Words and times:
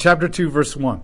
chapter 0.00 0.28
2, 0.28 0.50
verse 0.50 0.74
1. 0.76 1.02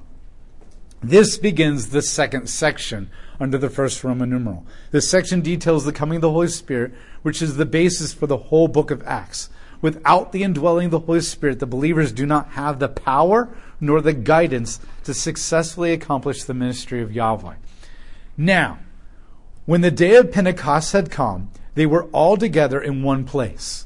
This 1.02 1.36
begins 1.36 1.90
the 1.90 2.00
second 2.00 2.48
section 2.48 3.10
under 3.38 3.58
the 3.58 3.68
first 3.68 4.02
Roman 4.02 4.30
numeral. 4.30 4.64
This 4.90 5.08
section 5.08 5.42
details 5.42 5.84
the 5.84 5.92
coming 5.92 6.16
of 6.16 6.22
the 6.22 6.30
Holy 6.30 6.48
Spirit, 6.48 6.94
which 7.20 7.42
is 7.42 7.56
the 7.56 7.66
basis 7.66 8.14
for 8.14 8.26
the 8.26 8.38
whole 8.38 8.68
book 8.68 8.90
of 8.90 9.06
Acts. 9.06 9.50
Without 9.82 10.32
the 10.32 10.42
indwelling 10.42 10.86
of 10.86 10.90
the 10.92 11.00
Holy 11.00 11.20
Spirit, 11.20 11.60
the 11.60 11.66
believers 11.66 12.10
do 12.10 12.24
not 12.24 12.52
have 12.52 12.78
the 12.78 12.88
power 12.88 13.54
nor 13.78 14.00
the 14.00 14.14
guidance 14.14 14.80
to 15.04 15.12
successfully 15.12 15.92
accomplish 15.92 16.44
the 16.44 16.54
ministry 16.54 17.02
of 17.02 17.12
Yahweh. 17.12 17.56
Now, 18.38 18.78
when 19.66 19.82
the 19.82 19.90
day 19.90 20.16
of 20.16 20.32
Pentecost 20.32 20.92
had 20.92 21.10
come, 21.10 21.50
they 21.74 21.84
were 21.84 22.04
all 22.04 22.38
together 22.38 22.80
in 22.80 23.02
one 23.02 23.24
place. 23.24 23.84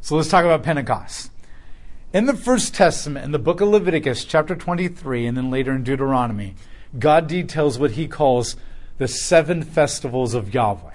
So 0.00 0.14
let's 0.14 0.28
talk 0.28 0.44
about 0.44 0.62
Pentecost. 0.62 1.31
In 2.12 2.26
the 2.26 2.36
First 2.36 2.74
Testament, 2.74 3.24
in 3.24 3.32
the 3.32 3.38
book 3.38 3.62
of 3.62 3.68
Leviticus, 3.68 4.26
chapter 4.26 4.54
23, 4.54 5.24
and 5.24 5.34
then 5.34 5.50
later 5.50 5.72
in 5.72 5.82
Deuteronomy, 5.82 6.56
God 6.98 7.26
details 7.26 7.78
what 7.78 7.92
he 7.92 8.06
calls 8.06 8.54
the 8.98 9.08
seven 9.08 9.62
festivals 9.62 10.34
of 10.34 10.52
Yahweh. 10.52 10.92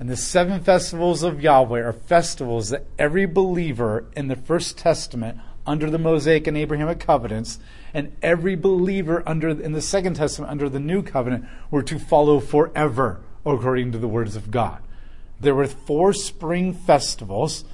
And 0.00 0.08
the 0.08 0.16
seven 0.16 0.62
festivals 0.62 1.22
of 1.22 1.42
Yahweh 1.42 1.82
are 1.82 1.92
festivals 1.92 2.70
that 2.70 2.86
every 2.98 3.26
believer 3.26 4.06
in 4.16 4.28
the 4.28 4.36
First 4.36 4.78
Testament 4.78 5.36
under 5.66 5.90
the 5.90 5.98
Mosaic 5.98 6.46
and 6.46 6.56
Abrahamic 6.56 6.98
covenants, 6.98 7.58
and 7.92 8.16
every 8.22 8.56
believer 8.56 9.22
under 9.26 9.50
in 9.50 9.72
the 9.72 9.82
Second 9.82 10.16
Testament 10.16 10.50
under 10.50 10.70
the 10.70 10.80
New 10.80 11.02
Covenant 11.02 11.44
were 11.70 11.82
to 11.82 11.98
follow 11.98 12.40
forever, 12.40 13.20
according 13.44 13.92
to 13.92 13.98
the 13.98 14.08
words 14.08 14.34
of 14.34 14.50
God. 14.50 14.80
There 15.38 15.54
were 15.54 15.66
four 15.66 16.14
spring 16.14 16.72
festivals 16.72 17.64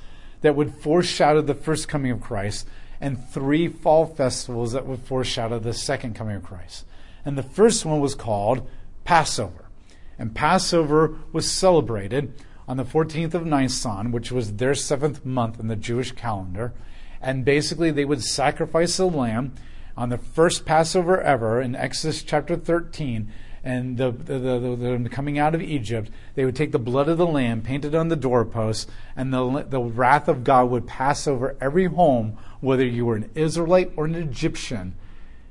that 0.44 0.54
would 0.54 0.74
foreshadow 0.74 1.40
the 1.40 1.54
first 1.54 1.88
coming 1.88 2.10
of 2.10 2.20
Christ, 2.20 2.68
and 3.00 3.18
three 3.30 3.66
fall 3.66 4.04
festivals 4.04 4.72
that 4.72 4.86
would 4.86 5.00
foreshadow 5.00 5.58
the 5.58 5.72
second 5.72 6.14
coming 6.14 6.36
of 6.36 6.42
Christ. 6.44 6.84
And 7.24 7.38
the 7.38 7.42
first 7.42 7.86
one 7.86 7.98
was 7.98 8.14
called 8.14 8.68
Passover. 9.04 9.70
And 10.18 10.34
Passover 10.34 11.16
was 11.32 11.50
celebrated 11.50 12.34
on 12.68 12.76
the 12.76 12.84
14th 12.84 13.32
of 13.32 13.46
Nisan, 13.46 14.12
which 14.12 14.30
was 14.30 14.56
their 14.56 14.74
seventh 14.74 15.24
month 15.24 15.58
in 15.58 15.68
the 15.68 15.76
Jewish 15.76 16.12
calendar. 16.12 16.74
And 17.22 17.46
basically, 17.46 17.90
they 17.90 18.04
would 18.04 18.22
sacrifice 18.22 18.98
a 18.98 19.06
lamb 19.06 19.54
on 19.96 20.10
the 20.10 20.18
first 20.18 20.66
Passover 20.66 21.22
ever 21.22 21.58
in 21.58 21.74
Exodus 21.74 22.22
chapter 22.22 22.54
13 22.54 23.32
and 23.64 23.96
the, 23.96 24.10
the, 24.12 24.38
the, 24.38 24.98
the, 25.02 25.08
coming 25.08 25.38
out 25.38 25.54
of 25.54 25.62
Egypt, 25.62 26.10
they 26.34 26.44
would 26.44 26.54
take 26.54 26.70
the 26.70 26.78
blood 26.78 27.08
of 27.08 27.16
the 27.16 27.26
lamb, 27.26 27.62
paint 27.62 27.86
it 27.86 27.94
on 27.94 28.08
the 28.08 28.16
doorposts, 28.16 28.86
and 29.16 29.32
the, 29.32 29.64
the 29.68 29.80
wrath 29.80 30.28
of 30.28 30.44
God 30.44 30.68
would 30.68 30.86
pass 30.86 31.26
over 31.26 31.56
every 31.62 31.86
home, 31.86 32.36
whether 32.60 32.84
you 32.84 33.06
were 33.06 33.16
an 33.16 33.30
Israelite 33.34 33.90
or 33.96 34.04
an 34.04 34.14
Egyptian, 34.14 34.94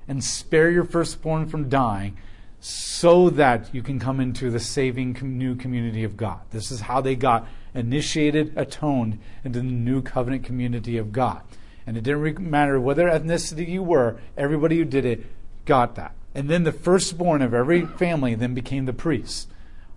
and 0.08 0.24
spare 0.24 0.70
your 0.70 0.84
firstborn 0.84 1.48
from 1.48 1.70
dying, 1.70 2.16
so 2.60 3.32
that 3.32 3.74
you 3.74 3.82
can 3.82 4.00
come 4.00 4.20
into 4.20 4.52
the 4.52 4.60
saving 4.60 5.18
new 5.22 5.56
community 5.56 6.04
of 6.04 6.16
God. 6.16 6.40
This 6.52 6.72
is 6.72 6.82
how 6.82 7.02
they 7.02 7.16
got 7.16 7.48
initiated, 7.74 8.54
atoned 8.56 9.18
into 9.44 9.60
the 9.60 9.66
new 9.66 10.04
covenant 10.04 10.44
community 10.44 10.98
of 10.98 11.12
God. 11.12 11.42
And 11.88 11.98
it 11.98 12.04
didn't 12.04 12.40
matter 12.40 12.80
whether 12.80 13.10
ethnicity 13.10 13.68
you 13.68 13.82
were, 13.82 14.20
everybody 14.38 14.78
who 14.78 14.86
did 14.86 15.04
it 15.04 15.26
got 15.66 15.96
that. 15.96 16.14
And 16.36 16.50
then 16.50 16.64
the 16.64 16.72
firstborn 16.72 17.42
of 17.42 17.54
every 17.54 17.86
family 17.86 18.36
then 18.36 18.54
became 18.54 18.86
the 18.86 18.94
priests. 18.94 19.48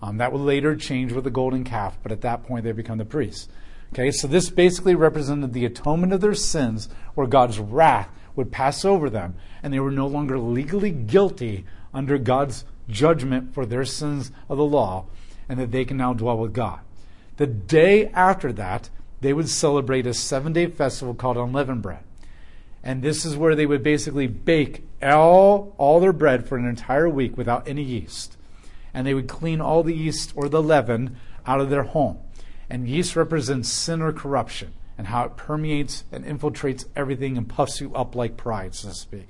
Um, 0.02 0.18
that 0.18 0.32
would 0.32 0.40
later 0.40 0.76
change 0.76 1.12
with 1.12 1.24
the 1.24 1.30
golden 1.30 1.64
calf, 1.64 1.98
but 2.02 2.12
at 2.12 2.20
that 2.20 2.44
point 2.44 2.64
they 2.64 2.72
become 2.72 2.98
the 2.98 3.04
priests. 3.04 3.48
Okay, 3.92 4.10
so 4.10 4.26
this 4.26 4.50
basically 4.50 4.94
represented 4.94 5.52
the 5.52 5.64
atonement 5.64 6.12
of 6.12 6.20
their 6.20 6.34
sins, 6.34 6.88
where 7.14 7.26
God's 7.26 7.58
wrath 7.58 8.10
would 8.34 8.52
pass 8.52 8.84
over 8.84 9.08
them, 9.08 9.36
and 9.62 9.72
they 9.72 9.80
were 9.80 9.90
no 9.90 10.06
longer 10.06 10.38
legally 10.38 10.90
guilty 10.90 11.64
under 11.94 12.18
God's 12.18 12.64
judgment 12.88 13.54
for 13.54 13.64
their 13.64 13.84
sins 13.84 14.30
of 14.48 14.58
the 14.58 14.64
law, 14.64 15.06
and 15.48 15.58
that 15.58 15.70
they 15.70 15.84
can 15.84 15.96
now 15.96 16.12
dwell 16.12 16.38
with 16.38 16.52
God. 16.52 16.80
The 17.36 17.46
day 17.46 18.08
after 18.08 18.52
that, 18.52 18.90
they 19.20 19.32
would 19.32 19.48
celebrate 19.48 20.06
a 20.06 20.14
seven 20.14 20.52
day 20.52 20.66
festival 20.66 21.14
called 21.14 21.36
unleavened 21.36 21.82
bread. 21.82 22.04
And 22.82 23.02
this 23.02 23.24
is 23.24 23.36
where 23.36 23.54
they 23.54 23.66
would 23.66 23.82
basically 23.82 24.26
bake 24.26 24.85
all, 25.02 25.74
all 25.78 26.00
their 26.00 26.12
bread 26.12 26.46
for 26.46 26.56
an 26.56 26.66
entire 26.66 27.08
week 27.08 27.36
without 27.36 27.68
any 27.68 27.82
yeast. 27.82 28.36
And 28.94 29.06
they 29.06 29.14
would 29.14 29.28
clean 29.28 29.60
all 29.60 29.82
the 29.82 29.94
yeast 29.94 30.32
or 30.34 30.48
the 30.48 30.62
leaven 30.62 31.16
out 31.46 31.60
of 31.60 31.70
their 31.70 31.82
home. 31.82 32.18
And 32.70 32.88
yeast 32.88 33.14
represents 33.14 33.68
sin 33.68 34.02
or 34.02 34.12
corruption 34.12 34.72
and 34.98 35.08
how 35.08 35.24
it 35.24 35.36
permeates 35.36 36.04
and 36.10 36.24
infiltrates 36.24 36.86
everything 36.96 37.36
and 37.36 37.48
puffs 37.48 37.80
you 37.80 37.94
up 37.94 38.14
like 38.14 38.36
pride, 38.36 38.74
so 38.74 38.88
to 38.88 38.94
speak. 38.94 39.28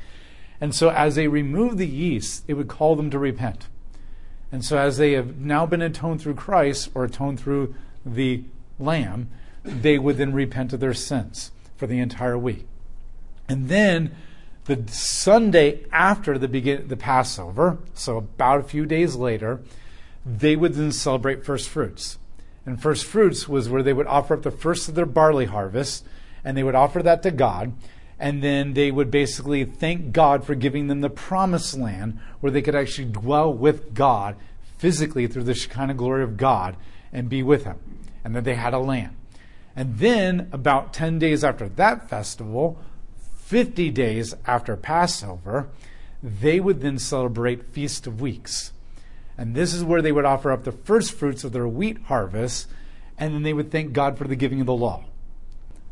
And 0.61 0.75
so 0.75 0.91
as 0.91 1.17
they 1.17 1.29
remove 1.29 1.77
the 1.77 1.87
yeast, 1.87 2.45
it 2.47 2.55
would 2.55 2.69
call 2.69 2.97
them 2.97 3.11
to 3.11 3.19
repent. 3.19 3.69
And 4.53 4.65
so 4.65 4.79
as 4.79 4.97
they 4.97 5.13
have 5.13 5.37
now 5.37 5.67
been 5.67 5.83
atoned 5.83 6.23
through 6.23 6.35
Christ 6.35 6.91
or 6.95 7.05
atoned 7.05 7.41
through 7.41 7.75
the 8.05 8.45
Lamb, 8.79 9.29
they 9.65 9.99
would 9.99 10.17
then 10.17 10.33
repent 10.33 10.73
of 10.73 10.81
their 10.81 10.95
sins 10.95 11.51
for 11.77 11.87
the 11.87 11.99
entire 11.99 12.39
week. 12.39 12.67
And 13.49 13.69
then 13.69 14.15
the 14.67 14.85
Sunday 14.89 15.85
after 15.93 16.39
the 16.39 16.49
begin 16.49 16.89
the 16.89 16.97
Passover, 16.97 17.79
so 17.95 18.19
about 18.19 18.61
a 18.61 18.65
few 18.65 18.85
days 18.85 19.15
later, 19.15 19.61
they 20.25 20.57
would 20.57 20.75
then 20.75 20.93
celebrate 20.93 21.45
first 21.45 21.69
fruits. 21.69 22.19
And 22.65 22.83
first 22.83 23.05
fruits 23.05 23.49
was 23.49 23.69
where 23.69 23.83
they 23.83 23.93
would 23.93 24.09
offer 24.09 24.35
up 24.35 24.43
the 24.43 24.51
first 24.51 24.89
of 24.89 24.97
their 24.97 25.07
barley 25.07 25.45
harvest, 25.47 26.05
and 26.45 26.57
they 26.57 26.65
would 26.65 26.75
offer 26.75 27.03
that 27.03 27.23
to 27.23 27.31
God. 27.31 27.73
And 28.19 28.43
then 28.43 28.75
they 28.75 28.91
would 28.91 29.11
basically 29.11 29.65
thank 29.65 30.13
God 30.13 30.45
for 30.45 30.55
giving 30.55 30.89
them 30.89 31.01
the 31.01 31.11
promised 31.11 31.77
land 31.77 32.19
where 32.41 32.51
they 32.51 32.63
could 32.63 32.75
actually 32.75 33.09
dwell 33.09 33.53
with 33.53 33.95
God 33.95 34.37
physically 34.79 35.27
through 35.27 35.45
the 35.45 35.55
Shekinah 35.55 35.95
glory 35.95 36.25
of 36.25 36.37
God 36.37 36.77
and 37.13 37.29
be 37.29 37.43
with 37.43 37.65
Him. 37.65 37.79
And 38.25 38.35
that 38.35 38.45
they 38.45 38.55
had 38.55 38.75
a 38.75 38.79
land. 38.79 39.15
And 39.77 39.99
then, 39.99 40.49
about 40.53 40.95
10 40.95 41.19
days 41.19 41.45
after 41.45 41.69
that 41.69 42.09
festival, 42.09 42.79
50 43.47 43.91
days 43.91 44.35
after 44.45 44.77
Passover, 44.77 45.69
they 46.21 46.59
would 46.59 46.81
then 46.81 46.99
celebrate 46.99 47.73
Feast 47.73 48.09
of 48.09 48.21
Weeks. 48.21 48.73
And 49.39 49.55
this 49.55 49.73
is 49.73 49.85
where 49.85 50.03
they 50.03 50.11
would 50.11 50.25
offer 50.25 50.51
up 50.51 50.65
the 50.65 50.73
first 50.73 51.13
fruits 51.13 51.45
of 51.45 51.53
their 51.53 51.69
wheat 51.69 51.99
harvest, 52.07 52.67
and 53.17 53.33
then 53.33 53.45
they 53.45 53.53
would 53.53 53.71
thank 53.71 53.93
God 53.93 54.19
for 54.19 54.27
the 54.27 54.35
giving 54.35 54.61
of 54.61 54.67
the 54.67 54.75
law. 54.75 55.05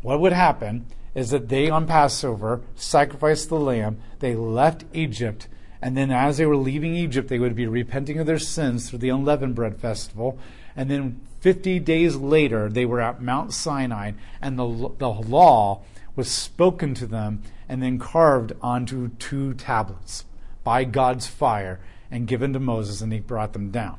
What 0.03 0.19
would 0.19 0.33
happen 0.33 0.87
is 1.15 1.31
that 1.31 1.49
they, 1.49 1.71
on 1.71 1.87
Passover, 1.87 2.61
sacrificed 2.75 3.51
the 3.51 3.61
lamb, 3.61 4.01
they 4.19 4.35
left 4.35 4.85
Egypt, 4.93 5.47
and 5.81 5.97
then 5.97 6.11
as 6.11 6.39
they 6.39 6.47
were 6.47 6.57
leaving 6.57 6.97
Egypt, 6.97 7.29
they 7.29 7.39
would 7.39 7.55
be 7.55 7.69
repenting 7.69 8.19
of 8.19 8.27
their 8.27 8.41
sins 8.41 8.91
through 8.91 8.99
the 8.99 9.11
unleavened 9.11 9.55
bread 9.55 9.77
festival. 9.77 10.41
And 10.75 10.91
then 10.91 11.21
50 11.39 11.79
days 11.79 12.17
later, 12.17 12.69
they 12.69 12.85
were 12.85 13.01
at 13.01 13.23
Mount 13.23 13.53
Sinai, 13.53 14.13
and 14.43 14.59
the, 14.59 14.93
the 14.99 15.09
law 15.09 15.83
was 16.17 16.31
spoken 16.31 16.95
to 16.95 17.07
them 17.07 17.43
and 17.69 17.83
then 17.83 17.99
carved 17.99 18.53
onto 18.63 19.09
two 19.19 19.55
tablets 19.55 20.25
by 20.63 20.85
God's 20.85 21.27
fire 21.27 21.81
and 22.11 22.29
given 22.29 22.53
to 22.53 22.61
Moses, 22.61 23.01
and 23.01 23.13
he 23.13 23.21
brought 23.21 23.53
them 23.53 23.71
down. 23.71 23.99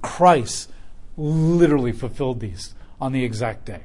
Christ 0.00 0.70
literally 1.16 1.92
fulfilled 1.92 2.40
these 2.40 2.74
on 3.00 3.12
the 3.12 3.24
exact 3.24 3.64
day. 3.66 3.82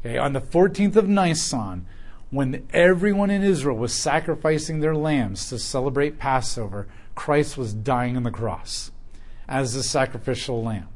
Okay, 0.00 0.18
on 0.18 0.32
the 0.32 0.40
14th 0.40 0.96
of 0.96 1.08
Nisan, 1.08 1.86
when 2.30 2.66
everyone 2.72 3.30
in 3.30 3.42
Israel 3.42 3.76
was 3.76 3.92
sacrificing 3.92 4.80
their 4.80 4.94
lambs 4.94 5.48
to 5.48 5.58
celebrate 5.58 6.18
Passover, 6.18 6.86
Christ 7.14 7.56
was 7.56 7.72
dying 7.72 8.16
on 8.16 8.22
the 8.22 8.30
cross 8.30 8.90
as 9.48 9.74
the 9.74 9.82
sacrificial 9.82 10.62
lamb. 10.62 10.88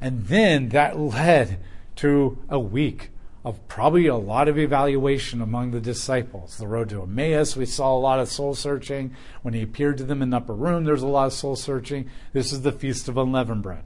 And 0.00 0.26
then 0.26 0.70
that 0.70 0.98
led 0.98 1.60
to 1.96 2.38
a 2.48 2.58
week 2.58 3.10
of 3.44 3.66
probably 3.66 4.06
a 4.06 4.16
lot 4.16 4.48
of 4.48 4.58
evaluation 4.58 5.40
among 5.40 5.72
the 5.72 5.80
disciples. 5.80 6.58
The 6.58 6.68
road 6.68 6.88
to 6.90 7.02
Emmaus, 7.02 7.56
we 7.56 7.66
saw 7.66 7.96
a 7.96 7.98
lot 7.98 8.20
of 8.20 8.28
soul 8.28 8.54
searching. 8.54 9.16
When 9.42 9.54
he 9.54 9.62
appeared 9.62 9.98
to 9.98 10.04
them 10.04 10.22
in 10.22 10.30
the 10.30 10.36
upper 10.36 10.54
room, 10.54 10.84
there's 10.84 11.02
a 11.02 11.08
lot 11.08 11.26
of 11.26 11.32
soul 11.32 11.56
searching. 11.56 12.08
This 12.32 12.52
is 12.52 12.62
the 12.62 12.70
Feast 12.70 13.08
of 13.08 13.16
Unleavened 13.16 13.62
Bread. 13.62 13.82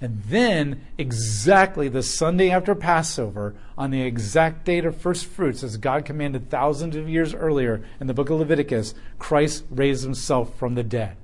And 0.00 0.22
then, 0.24 0.86
exactly 0.96 1.88
the 1.88 2.02
Sunday 2.02 2.50
after 2.50 2.74
Passover, 2.74 3.54
on 3.76 3.90
the 3.90 4.02
exact 4.02 4.64
date 4.64 4.86
of 4.86 4.96
first 4.96 5.26
fruits, 5.26 5.62
as 5.62 5.76
God 5.76 6.06
commanded 6.06 6.48
thousands 6.48 6.96
of 6.96 7.08
years 7.08 7.34
earlier 7.34 7.84
in 8.00 8.06
the 8.06 8.14
book 8.14 8.30
of 8.30 8.38
Leviticus, 8.38 8.94
Christ 9.18 9.64
raised 9.70 10.02
himself 10.02 10.56
from 10.58 10.74
the 10.74 10.82
dead. 10.82 11.16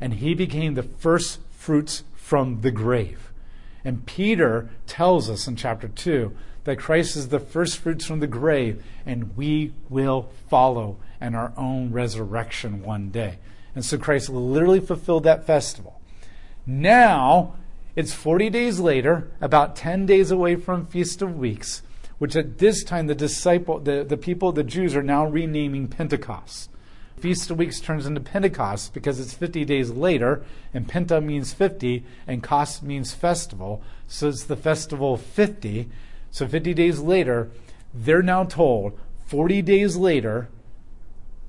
And 0.00 0.14
he 0.14 0.34
became 0.34 0.74
the 0.74 0.82
first 0.82 1.38
fruits 1.52 2.02
from 2.14 2.62
the 2.62 2.72
grave. 2.72 3.32
And 3.84 4.04
Peter 4.04 4.70
tells 4.86 5.30
us 5.30 5.46
in 5.46 5.54
chapter 5.54 5.88
2 5.88 6.36
that 6.64 6.78
Christ 6.78 7.16
is 7.16 7.28
the 7.28 7.40
first 7.40 7.78
fruits 7.78 8.06
from 8.06 8.20
the 8.20 8.26
grave, 8.26 8.84
and 9.04 9.36
we 9.36 9.72
will 9.88 10.30
follow 10.48 10.96
in 11.20 11.34
our 11.34 11.52
own 11.56 11.92
resurrection 11.92 12.82
one 12.82 13.10
day. 13.10 13.38
And 13.74 13.84
so 13.84 13.98
Christ 13.98 14.28
literally 14.28 14.80
fulfilled 14.80 15.24
that 15.24 15.46
festival. 15.46 16.00
Now, 16.66 17.54
it's 17.96 18.14
40 18.14 18.50
days 18.50 18.80
later, 18.80 19.30
about 19.40 19.76
10 19.76 20.06
days 20.06 20.30
away 20.30 20.56
from 20.56 20.86
Feast 20.86 21.22
of 21.22 21.38
Weeks, 21.38 21.82
which 22.18 22.36
at 22.36 22.58
this 22.58 22.84
time 22.84 23.06
the 23.06 23.14
disciple, 23.14 23.80
the, 23.80 24.04
the 24.04 24.16
people, 24.16 24.52
the 24.52 24.62
Jews 24.62 24.94
are 24.94 25.02
now 25.02 25.26
renaming 25.26 25.88
Pentecost. 25.88 26.70
Feast 27.18 27.50
of 27.50 27.58
Weeks 27.58 27.80
turns 27.80 28.06
into 28.06 28.20
Pentecost 28.20 28.94
because 28.94 29.20
it's 29.20 29.34
50 29.34 29.64
days 29.64 29.90
later, 29.90 30.44
and 30.74 30.88
Penta 30.88 31.22
means 31.22 31.52
50, 31.52 32.04
and 32.26 32.42
Cost 32.42 32.82
means 32.82 33.12
festival. 33.12 33.82
So 34.08 34.28
it's 34.28 34.44
the 34.44 34.56
festival 34.56 35.16
50. 35.16 35.88
So 36.32 36.48
50 36.48 36.74
days 36.74 36.98
later, 36.98 37.50
they're 37.94 38.22
now 38.22 38.44
told 38.44 38.98
40 39.26 39.62
days 39.62 39.96
later, 39.96 40.48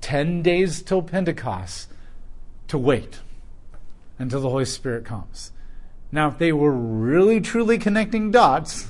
10 0.02 0.42
days 0.42 0.82
till 0.82 1.02
Pentecost, 1.02 1.88
to 2.68 2.78
wait 2.78 3.20
until 4.18 4.42
the 4.42 4.50
Holy 4.50 4.66
Spirit 4.66 5.04
comes. 5.04 5.52
Now, 6.12 6.28
if 6.28 6.38
they 6.38 6.52
were 6.52 6.70
really 6.70 7.40
truly 7.40 7.78
connecting 7.78 8.30
dots, 8.30 8.88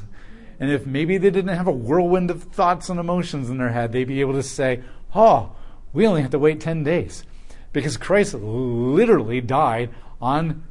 and 0.58 0.70
if 0.70 0.84
maybe 0.84 1.16
they 1.16 1.30
didn't 1.30 1.56
have 1.56 1.68
a 1.68 1.72
whirlwind 1.72 2.30
of 2.30 2.42
thoughts 2.42 2.88
and 2.88 2.98
emotions 2.98 3.48
in 3.48 3.58
their 3.58 3.70
head, 3.70 3.92
they'd 3.92 4.04
be 4.04 4.20
able 4.20 4.34
to 4.34 4.42
say, 4.42 4.82
Oh, 5.14 5.52
we 5.92 6.06
only 6.06 6.22
have 6.22 6.32
to 6.32 6.38
wait 6.40 6.60
10 6.60 6.82
days. 6.82 7.24
Because 7.72 7.96
Christ 7.96 8.34
literally 8.34 9.40
died 9.40 9.90
on 10.20 10.64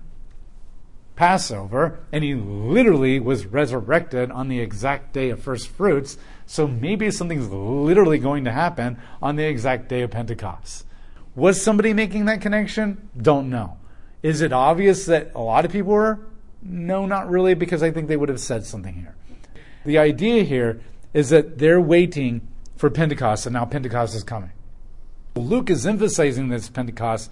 Passover, 1.15 1.99
and 2.11 2.23
he 2.23 2.33
literally 2.33 3.19
was 3.19 3.45
resurrected 3.45 4.31
on 4.31 4.47
the 4.47 4.59
exact 4.59 5.13
day 5.13 5.29
of 5.29 5.41
first 5.41 5.67
fruits. 5.67 6.17
So 6.45 6.67
maybe 6.67 7.11
something's 7.11 7.49
literally 7.49 8.17
going 8.17 8.45
to 8.45 8.51
happen 8.51 8.97
on 9.21 9.35
the 9.35 9.43
exact 9.43 9.89
day 9.89 10.01
of 10.01 10.11
Pentecost. 10.11 10.85
Was 11.35 11.61
somebody 11.61 11.93
making 11.93 12.25
that 12.25 12.41
connection? 12.41 13.09
Don't 13.19 13.49
know. 13.49 13.77
Is 14.21 14.41
it 14.41 14.53
obvious 14.53 15.05
that 15.07 15.31
a 15.35 15.41
lot 15.41 15.65
of 15.65 15.71
people 15.71 15.91
were? 15.91 16.19
No, 16.61 17.05
not 17.05 17.29
really, 17.29 17.53
because 17.53 17.83
I 17.83 17.91
think 17.91 18.07
they 18.07 18.17
would 18.17 18.29
have 18.29 18.39
said 18.39 18.65
something 18.65 18.95
here. 18.95 19.15
The 19.85 19.97
idea 19.97 20.43
here 20.43 20.81
is 21.13 21.29
that 21.29 21.57
they're 21.57 21.81
waiting 21.81 22.47
for 22.77 22.89
Pentecost, 22.89 23.45
and 23.45 23.53
now 23.53 23.65
Pentecost 23.65 24.15
is 24.15 24.23
coming. 24.23 24.51
Luke 25.35 25.69
is 25.69 25.85
emphasizing 25.85 26.49
this 26.49 26.69
Pentecost 26.69 27.29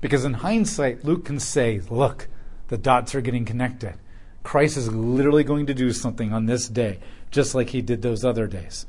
because, 0.00 0.24
in 0.24 0.34
hindsight, 0.34 1.04
Luke 1.04 1.24
can 1.24 1.40
say, 1.40 1.80
look, 1.88 2.28
the 2.68 2.78
dots 2.78 3.14
are 3.14 3.20
getting 3.20 3.44
connected. 3.44 3.94
Christ 4.42 4.76
is 4.76 4.92
literally 4.92 5.44
going 5.44 5.66
to 5.66 5.74
do 5.74 5.92
something 5.92 6.32
on 6.32 6.46
this 6.46 6.68
day, 6.68 6.98
just 7.30 7.54
like 7.54 7.70
he 7.70 7.82
did 7.82 8.02
those 8.02 8.24
other 8.24 8.46
days. 8.46 8.86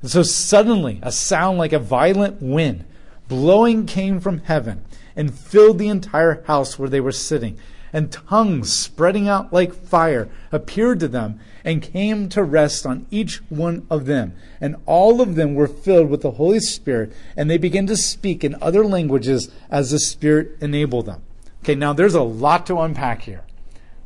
And 0.00 0.10
so 0.10 0.22
suddenly, 0.22 1.00
a 1.02 1.12
sound 1.12 1.58
like 1.58 1.72
a 1.72 1.78
violent 1.78 2.40
wind 2.40 2.84
blowing 3.28 3.86
came 3.86 4.20
from 4.20 4.38
heaven 4.38 4.84
and 5.16 5.34
filled 5.34 5.78
the 5.78 5.88
entire 5.88 6.42
house 6.44 6.78
where 6.78 6.88
they 6.88 7.00
were 7.00 7.12
sitting. 7.12 7.58
And 7.92 8.10
tongues 8.10 8.72
spreading 8.72 9.28
out 9.28 9.52
like 9.52 9.74
fire 9.74 10.28
appeared 10.50 11.00
to 11.00 11.08
them 11.08 11.40
and 11.64 11.82
came 11.82 12.28
to 12.30 12.42
rest 12.42 12.86
on 12.86 13.06
each 13.10 13.38
one 13.50 13.86
of 13.90 14.06
them. 14.06 14.34
And 14.60 14.76
all 14.86 15.20
of 15.20 15.34
them 15.34 15.54
were 15.54 15.68
filled 15.68 16.08
with 16.08 16.22
the 16.22 16.32
Holy 16.32 16.60
Spirit, 16.60 17.12
and 17.36 17.50
they 17.50 17.58
began 17.58 17.86
to 17.88 17.96
speak 17.96 18.44
in 18.44 18.56
other 18.62 18.84
languages 18.84 19.50
as 19.70 19.90
the 19.90 19.98
Spirit 19.98 20.56
enabled 20.60 21.06
them. 21.06 21.22
Okay, 21.62 21.76
now 21.76 21.92
there's 21.92 22.14
a 22.14 22.22
lot 22.22 22.66
to 22.66 22.80
unpack 22.80 23.22
here. 23.22 23.44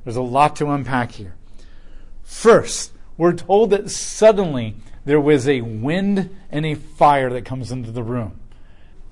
There's 0.05 0.17
a 0.17 0.23
lot 0.23 0.57
to 0.57 0.71
unpack 0.71 1.13
here. 1.13 1.35
First, 2.23 2.93
we're 3.17 3.33
told 3.33 3.71
that 3.71 3.91
suddenly 3.91 4.75
there 5.07 5.21
was 5.21 5.49
a 5.49 5.63
wind 5.63 6.37
and 6.51 6.67
a 6.67 6.75
fire 6.75 7.31
that 7.31 7.47
comes 7.47 7.73
into 7.73 7.91
the 7.91 8.03
room. 8.03 8.39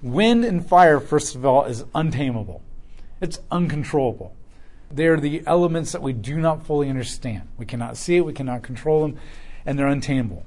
Wind 0.02 0.44
and 0.44 0.66
fire, 0.66 1.00
first 1.00 1.34
of 1.34 1.46
all, 1.46 1.64
is 1.64 1.84
untamable. 1.94 2.60
It's 3.20 3.38
uncontrollable. 3.50 4.34
They're 4.90 5.18
the 5.18 5.42
elements 5.46 5.92
that 5.92 6.02
we 6.02 6.12
do 6.12 6.36
not 6.38 6.66
fully 6.66 6.90
understand. 6.90 7.48
We 7.56 7.64
cannot 7.64 7.96
see 7.96 8.16
it, 8.16 8.26
we 8.26 8.34
cannot 8.34 8.62
control 8.62 9.02
them, 9.02 9.18
and 9.64 9.78
they're 9.78 9.86
untamable. 9.86 10.44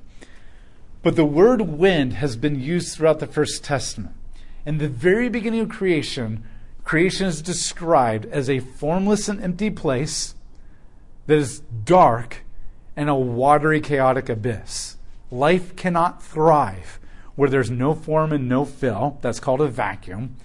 But 1.01 1.15
the 1.15 1.25
word 1.25 1.61
wind 1.61 2.13
has 2.13 2.35
been 2.35 2.59
used 2.59 2.95
throughout 2.95 3.19
the 3.19 3.27
First 3.27 3.63
Testament. 3.63 4.13
In 4.65 4.77
the 4.77 4.87
very 4.87 5.29
beginning 5.29 5.61
of 5.61 5.69
creation, 5.69 6.43
creation 6.87 7.27
is 7.27 7.41
described 7.41 8.25
as 8.27 8.49
a 8.49 8.59
formless 8.59 9.27
and 9.27 9.43
empty 9.43 9.69
place 9.69 10.35
that 11.25 11.37
is 11.37 11.59
dark 11.83 12.45
and 12.95 13.09
a 13.09 13.15
watery, 13.15 13.81
chaotic 13.81 14.29
abyss. 14.29 14.95
Life 15.29 15.75
cannot 15.75 16.23
thrive 16.23 16.97
where 17.35 17.49
there's 17.49 17.69
no 17.69 17.93
form 17.93 18.31
and 18.31 18.47
no 18.47 18.63
fill. 18.63 19.19
That's 19.21 19.41
called 19.41 19.59
a 19.59 19.67
vacuum. 19.67 20.37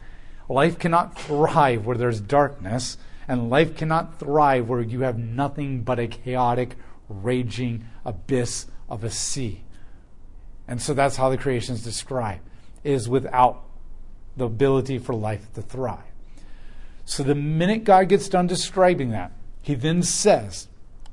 Life 0.49 0.81
cannot 0.81 1.17
thrive 1.17 1.87
where 1.87 1.97
there's 1.97 2.21
darkness. 2.21 2.99
And 3.29 3.49
life 3.49 3.77
cannot 3.77 4.19
thrive 4.19 4.69
where 4.69 4.81
you 4.81 5.03
have 5.03 5.17
nothing 5.17 5.83
but 5.83 6.00
a 6.00 6.09
chaotic, 6.09 6.75
raging 7.09 7.85
abyss 8.05 8.67
of 8.89 9.05
a 9.05 9.11
sea. 9.11 9.62
And 10.67 10.83
so 10.83 10.93
that's 10.93 11.15
how 11.15 11.31
the 11.31 11.39
creation 11.39 11.77
is 11.77 11.85
described, 11.85 12.43
is 12.83 13.09
without 13.09 13.62
the 14.37 14.47
ability 14.47 14.99
for 14.99 15.15
life 15.15 15.53
to 15.53 15.62
thrive. 15.62 16.12
So 17.05 17.23
the 17.23 17.35
minute 17.35 17.85
God 17.85 18.09
gets 18.09 18.29
done 18.29 18.47
describing 18.47 19.11
that, 19.11 19.33
he 19.61 19.75
then 19.75 20.03
says 20.03 20.69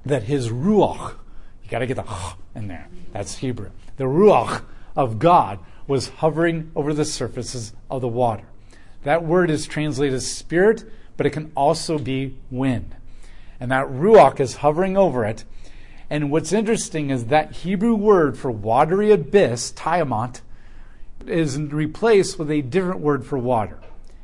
that 0.05 0.23
his 0.23 0.49
ruach, 0.49 1.15
you 1.63 1.69
got 1.69 1.79
to 1.79 1.87
get 1.87 1.97
the 1.97 2.03
ch 2.03 2.35
in 2.55 2.67
there. 2.67 2.87
That's 3.11 3.37
Hebrew. 3.37 3.71
The 3.97 4.05
ruach 4.05 4.63
of 4.95 5.19
God 5.19 5.59
was 5.87 6.09
hovering 6.09 6.71
over 6.75 6.93
the 6.93 7.05
surfaces 7.05 7.73
of 7.89 8.01
the 8.01 8.07
water. 8.07 8.45
That 9.03 9.23
word 9.23 9.49
is 9.49 9.65
translated 9.65 10.15
as 10.15 10.31
spirit, 10.31 10.83
but 11.17 11.25
it 11.25 11.31
can 11.31 11.51
also 11.55 11.97
be 11.97 12.37
wind. 12.51 12.95
And 13.59 13.71
that 13.71 13.87
ruach 13.87 14.39
is 14.39 14.57
hovering 14.57 14.97
over 14.97 15.25
it. 15.25 15.43
And 16.09 16.31
what's 16.31 16.53
interesting 16.53 17.09
is 17.09 17.25
that 17.25 17.51
Hebrew 17.51 17.93
word 17.93 18.37
for 18.37 18.51
watery 18.51 19.11
abyss, 19.11 19.71
tiamat, 19.71 20.41
is 21.27 21.59
replaced 21.59 22.39
with 22.39 22.49
a 22.49 22.61
different 22.61 23.01
word 23.01 23.25
for 23.25 23.37
water 23.37 23.79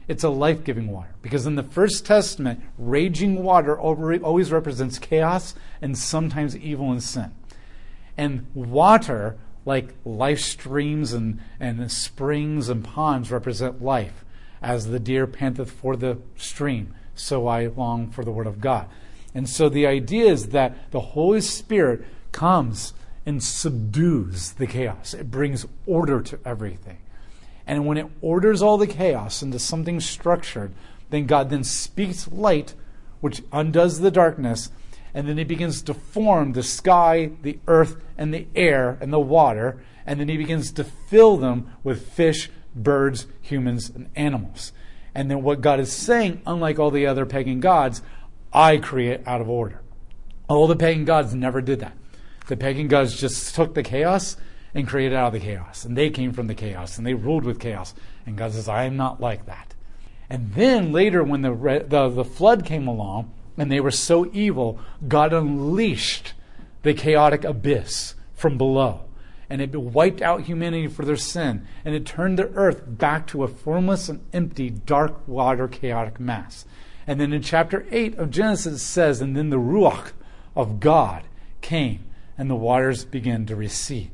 it's 0.08 0.24
a 0.24 0.30
life 0.30 0.64
giving 0.64 0.92
water. 0.92 1.16
Because 1.22 1.46
in 1.46 1.56
the 1.56 1.64
First 1.64 2.06
Testament, 2.06 2.62
raging 2.78 3.44
water 3.44 3.80
always 3.80 4.52
represents 4.52 5.00
chaos 5.00 5.56
and 5.82 5.98
sometimes 5.98 6.56
evil 6.58 6.92
and 6.92 7.02
sin. 7.02 7.32
And 8.18 8.48
water, 8.54 9.38
like 9.66 9.94
life 10.06 10.40
streams 10.40 11.14
and, 11.14 11.40
and 11.60 11.92
springs 11.92 12.70
and 12.70 12.84
ponds, 12.84 13.32
represent 13.32 13.82
life. 13.82 14.24
As 14.62 14.88
the 14.88 15.00
deer 15.00 15.28
panteth 15.28 15.72
for 15.72 15.96
the 15.96 16.18
stream, 16.38 16.94
so 17.14 17.48
I 17.48 17.68
long 17.68 18.10
for 18.12 18.24
the 18.24 18.32
word 18.32 18.48
of 18.48 18.62
God. 18.62 18.88
And 19.34 19.50
so 19.50 19.70
the 19.70 19.86
idea 19.86 20.32
is 20.32 20.50
that 20.50 20.92
the 20.92 21.00
Holy 21.00 21.42
Spirit 21.42 22.06
comes 22.32 22.94
and 23.26 23.44
subdues 23.44 24.54
the 24.54 24.68
chaos, 24.68 25.14
it 25.14 25.32
brings 25.32 25.66
order 25.86 26.22
to 26.22 26.40
everything. 26.46 26.98
And 27.68 27.86
when 27.86 27.98
it 27.98 28.08
orders 28.22 28.62
all 28.62 28.78
the 28.78 28.88
chaos 28.88 29.42
into 29.42 29.60
something 29.60 30.00
structured, 30.00 30.72
then 31.10 31.26
God 31.26 31.50
then 31.50 31.64
speaks 31.64 32.32
light, 32.32 32.74
which 33.22 33.42
undoes 33.52 34.00
the 34.00 34.12
darkness, 34.12 34.70
and 35.14 35.28
then 35.28 35.38
he 35.38 35.44
begins 35.44 35.82
to 35.84 35.94
form 35.94 36.52
the 36.52 36.64
sky, 36.64 37.32
the 37.42 37.58
earth, 37.68 37.96
and 38.18 38.34
the 38.34 38.48
air, 38.56 38.98
and 39.02 39.14
the 39.14 39.20
water, 39.20 39.82
and 40.06 40.20
then 40.20 40.28
he 40.28 40.38
begins 40.38 40.72
to 40.74 40.84
fill 40.84 41.38
them 41.38 41.72
with 41.84 42.10
fish, 42.10 42.50
birds, 42.76 43.26
humans, 43.42 43.90
and 43.90 44.10
animals. 44.16 44.74
And 45.16 45.32
then 45.32 45.42
what 45.42 45.62
God 45.62 45.80
is 45.80 45.92
saying, 45.92 46.42
unlike 46.46 46.78
all 46.78 46.92
the 46.92 47.08
other 47.08 47.26
pagan 47.26 47.62
gods, 47.62 48.02
I 48.52 48.78
create 48.78 49.22
out 49.26 49.42
of 49.42 49.50
order. 49.50 49.82
All 50.48 50.68
the 50.68 50.76
pagan 50.76 51.06
gods 51.06 51.34
never 51.34 51.62
did 51.62 51.80
that. 51.80 51.98
The 52.48 52.58
pagan 52.58 52.88
gods 52.88 53.20
just 53.20 53.56
took 53.56 53.74
the 53.74 53.84
chaos 53.84 54.38
and 54.76 54.86
created 54.88 55.16
out 55.16 55.28
of 55.28 55.34
the 55.34 55.40
chaos. 55.40 55.86
And 55.86 55.98
they 55.98 56.10
came 56.10 56.34
from 56.34 56.48
the 56.48 56.54
chaos 56.54 56.98
and 56.98 57.08
they 57.08 57.14
ruled 57.14 57.46
with 57.46 57.60
chaos. 57.60 57.96
And 58.26 58.38
God 58.38 58.52
says, 58.52 58.68
I 58.68 58.84
am 58.84 58.98
not 58.98 59.22
like 59.22 59.46
that. 59.46 59.74
And 60.30 60.54
then 60.54 60.92
later, 60.92 61.24
when 61.24 61.42
the, 61.42 61.86
the, 61.88 62.10
the 62.10 62.26
flood 62.26 62.66
came 62.66 62.88
along 62.88 63.32
and 63.58 63.72
they 63.72 63.80
were 63.80 63.92
so 63.92 64.30
evil, 64.34 64.80
God 65.08 65.32
unleashed 65.32 66.34
the 66.84 66.94
chaotic 66.94 67.46
abyss 67.46 68.16
from 68.34 68.58
below. 68.58 69.06
And 69.50 69.62
it 69.62 69.74
wiped 69.76 70.22
out 70.22 70.42
humanity 70.42 70.88
for 70.88 71.06
their 71.06 71.16
sin. 71.16 71.66
And 71.86 71.96
it 71.96 72.06
turned 72.06 72.38
the 72.38 72.50
earth 72.50 72.84
back 72.86 73.28
to 73.28 73.44
a 73.44 73.48
formless 73.48 74.10
and 74.10 74.26
empty, 74.34 74.72
dark 74.72 75.26
water, 75.28 75.68
chaotic 75.68 76.20
mass. 76.20 76.66
And 77.08 77.20
then 77.20 77.32
in 77.32 77.44
chapter 77.44 77.86
8 77.92 78.18
of 78.18 78.32
Genesis, 78.32 78.74
it 78.74 78.80
says, 78.80 79.22
And 79.22 79.38
then 79.38 79.52
the 79.52 79.58
Ruach 79.58 80.12
of 80.56 80.80
God 80.80 81.24
came, 81.62 82.04
and 82.38 82.50
the 82.50 82.56
waters 82.56 83.06
began 83.06 83.46
to 83.46 83.56
recede. 83.56 84.12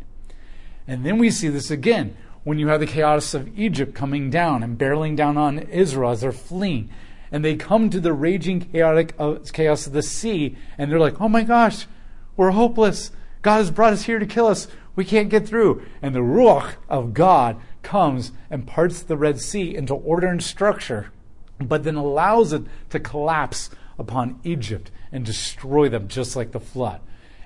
And 0.87 1.05
then 1.05 1.17
we 1.17 1.29
see 1.29 1.47
this 1.47 1.71
again 1.71 2.15
when 2.43 2.57
you 2.57 2.67
have 2.67 2.79
the 2.79 2.87
chaos 2.87 3.33
of 3.33 3.57
Egypt 3.57 3.93
coming 3.93 4.29
down 4.29 4.63
and 4.63 4.77
barreling 4.77 5.15
down 5.15 5.37
on 5.37 5.59
Israel 5.59 6.11
as 6.11 6.21
they're 6.21 6.31
fleeing. 6.31 6.89
And 7.31 7.45
they 7.45 7.55
come 7.55 7.89
to 7.89 7.99
the 7.99 8.13
raging 8.13 8.59
chaotic 8.59 9.13
uh, 9.17 9.35
chaos 9.53 9.87
of 9.87 9.93
the 9.93 10.01
sea, 10.01 10.57
and 10.77 10.91
they're 10.91 10.99
like, 10.99 11.21
oh 11.21 11.29
my 11.29 11.43
gosh, 11.43 11.87
we're 12.35 12.51
hopeless. 12.51 13.11
God 13.41 13.57
has 13.57 13.71
brought 13.71 13.93
us 13.93 14.03
here 14.03 14.19
to 14.19 14.25
kill 14.25 14.47
us. 14.47 14.67
We 14.95 15.05
can't 15.05 15.29
get 15.29 15.47
through. 15.47 15.85
And 16.01 16.13
the 16.13 16.19
Ruach 16.19 16.75
of 16.89 17.13
God 17.13 17.61
comes 17.83 18.31
and 18.49 18.67
parts 18.67 19.01
the 19.01 19.17
Red 19.17 19.39
Sea 19.39 19.75
into 19.75 19.93
order 19.93 20.27
and 20.27 20.43
structure, 20.43 21.11
but 21.59 21.83
then 21.83 21.95
allows 21.95 22.51
it 22.51 22.63
to 22.89 22.99
collapse 22.99 23.69
upon 23.97 24.39
Egypt 24.43 24.91
and 25.11 25.25
destroy 25.25 25.87
them 25.87 26.07
just 26.07 26.35
like 26.35 26.51
the 26.51 26.59
flood. 26.59 26.99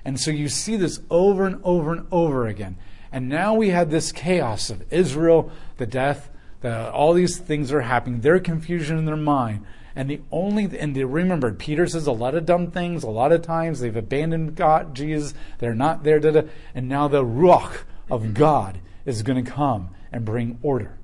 And 0.04 0.18
so 0.20 0.30
you 0.30 0.48
see 0.48 0.76
this 0.76 1.00
over 1.10 1.46
and 1.46 1.60
over 1.64 1.92
and 1.92 2.06
over 2.10 2.46
again. 2.46 2.76
And 3.12 3.28
now 3.28 3.54
we 3.54 3.70
have 3.70 3.90
this 3.90 4.12
chaos 4.12 4.70
of 4.70 4.92
Israel, 4.92 5.50
the 5.76 5.86
death, 5.86 6.30
the, 6.60 6.90
all 6.90 7.12
these 7.12 7.38
things 7.38 7.72
are 7.72 7.82
happening, 7.82 8.20
their 8.20 8.40
confusion 8.40 8.98
in 8.98 9.04
their 9.04 9.16
mind. 9.16 9.64
And 9.94 10.10
the 10.10 10.20
only, 10.30 10.78
and 10.78 10.94
they 10.94 11.04
remember, 11.04 11.52
Peter 11.52 11.86
says 11.86 12.06
a 12.06 12.12
lot 12.12 12.34
of 12.34 12.44
dumb 12.44 12.70
things, 12.70 13.02
a 13.02 13.10
lot 13.10 13.32
of 13.32 13.42
times 13.42 13.80
they've 13.80 13.96
abandoned 13.96 14.54
God, 14.54 14.94
Jesus, 14.94 15.32
they're 15.58 15.74
not 15.74 16.02
there, 16.02 16.20
da, 16.20 16.32
da, 16.32 16.42
and 16.74 16.88
now 16.88 17.08
the 17.08 17.24
Ruach 17.24 17.84
of 18.10 18.34
God 18.34 18.78
is 19.06 19.22
going 19.22 19.42
to 19.42 19.50
come 19.50 19.90
and 20.12 20.24
bring 20.24 20.58
order. 20.62 20.98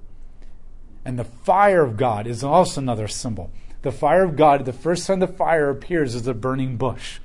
And 1.04 1.18
the 1.18 1.24
fire 1.24 1.82
of 1.82 1.96
God 1.96 2.26
is 2.26 2.44
also 2.44 2.80
another 2.80 3.08
symbol. 3.08 3.50
The 3.80 3.92
fire 3.92 4.24
of 4.24 4.36
God, 4.36 4.64
the 4.64 4.72
first 4.72 5.06
time 5.06 5.20
the 5.20 5.26
fire 5.26 5.70
appears, 5.70 6.14
is 6.14 6.26
a 6.26 6.34
burning 6.34 6.76
bush. 6.76 7.18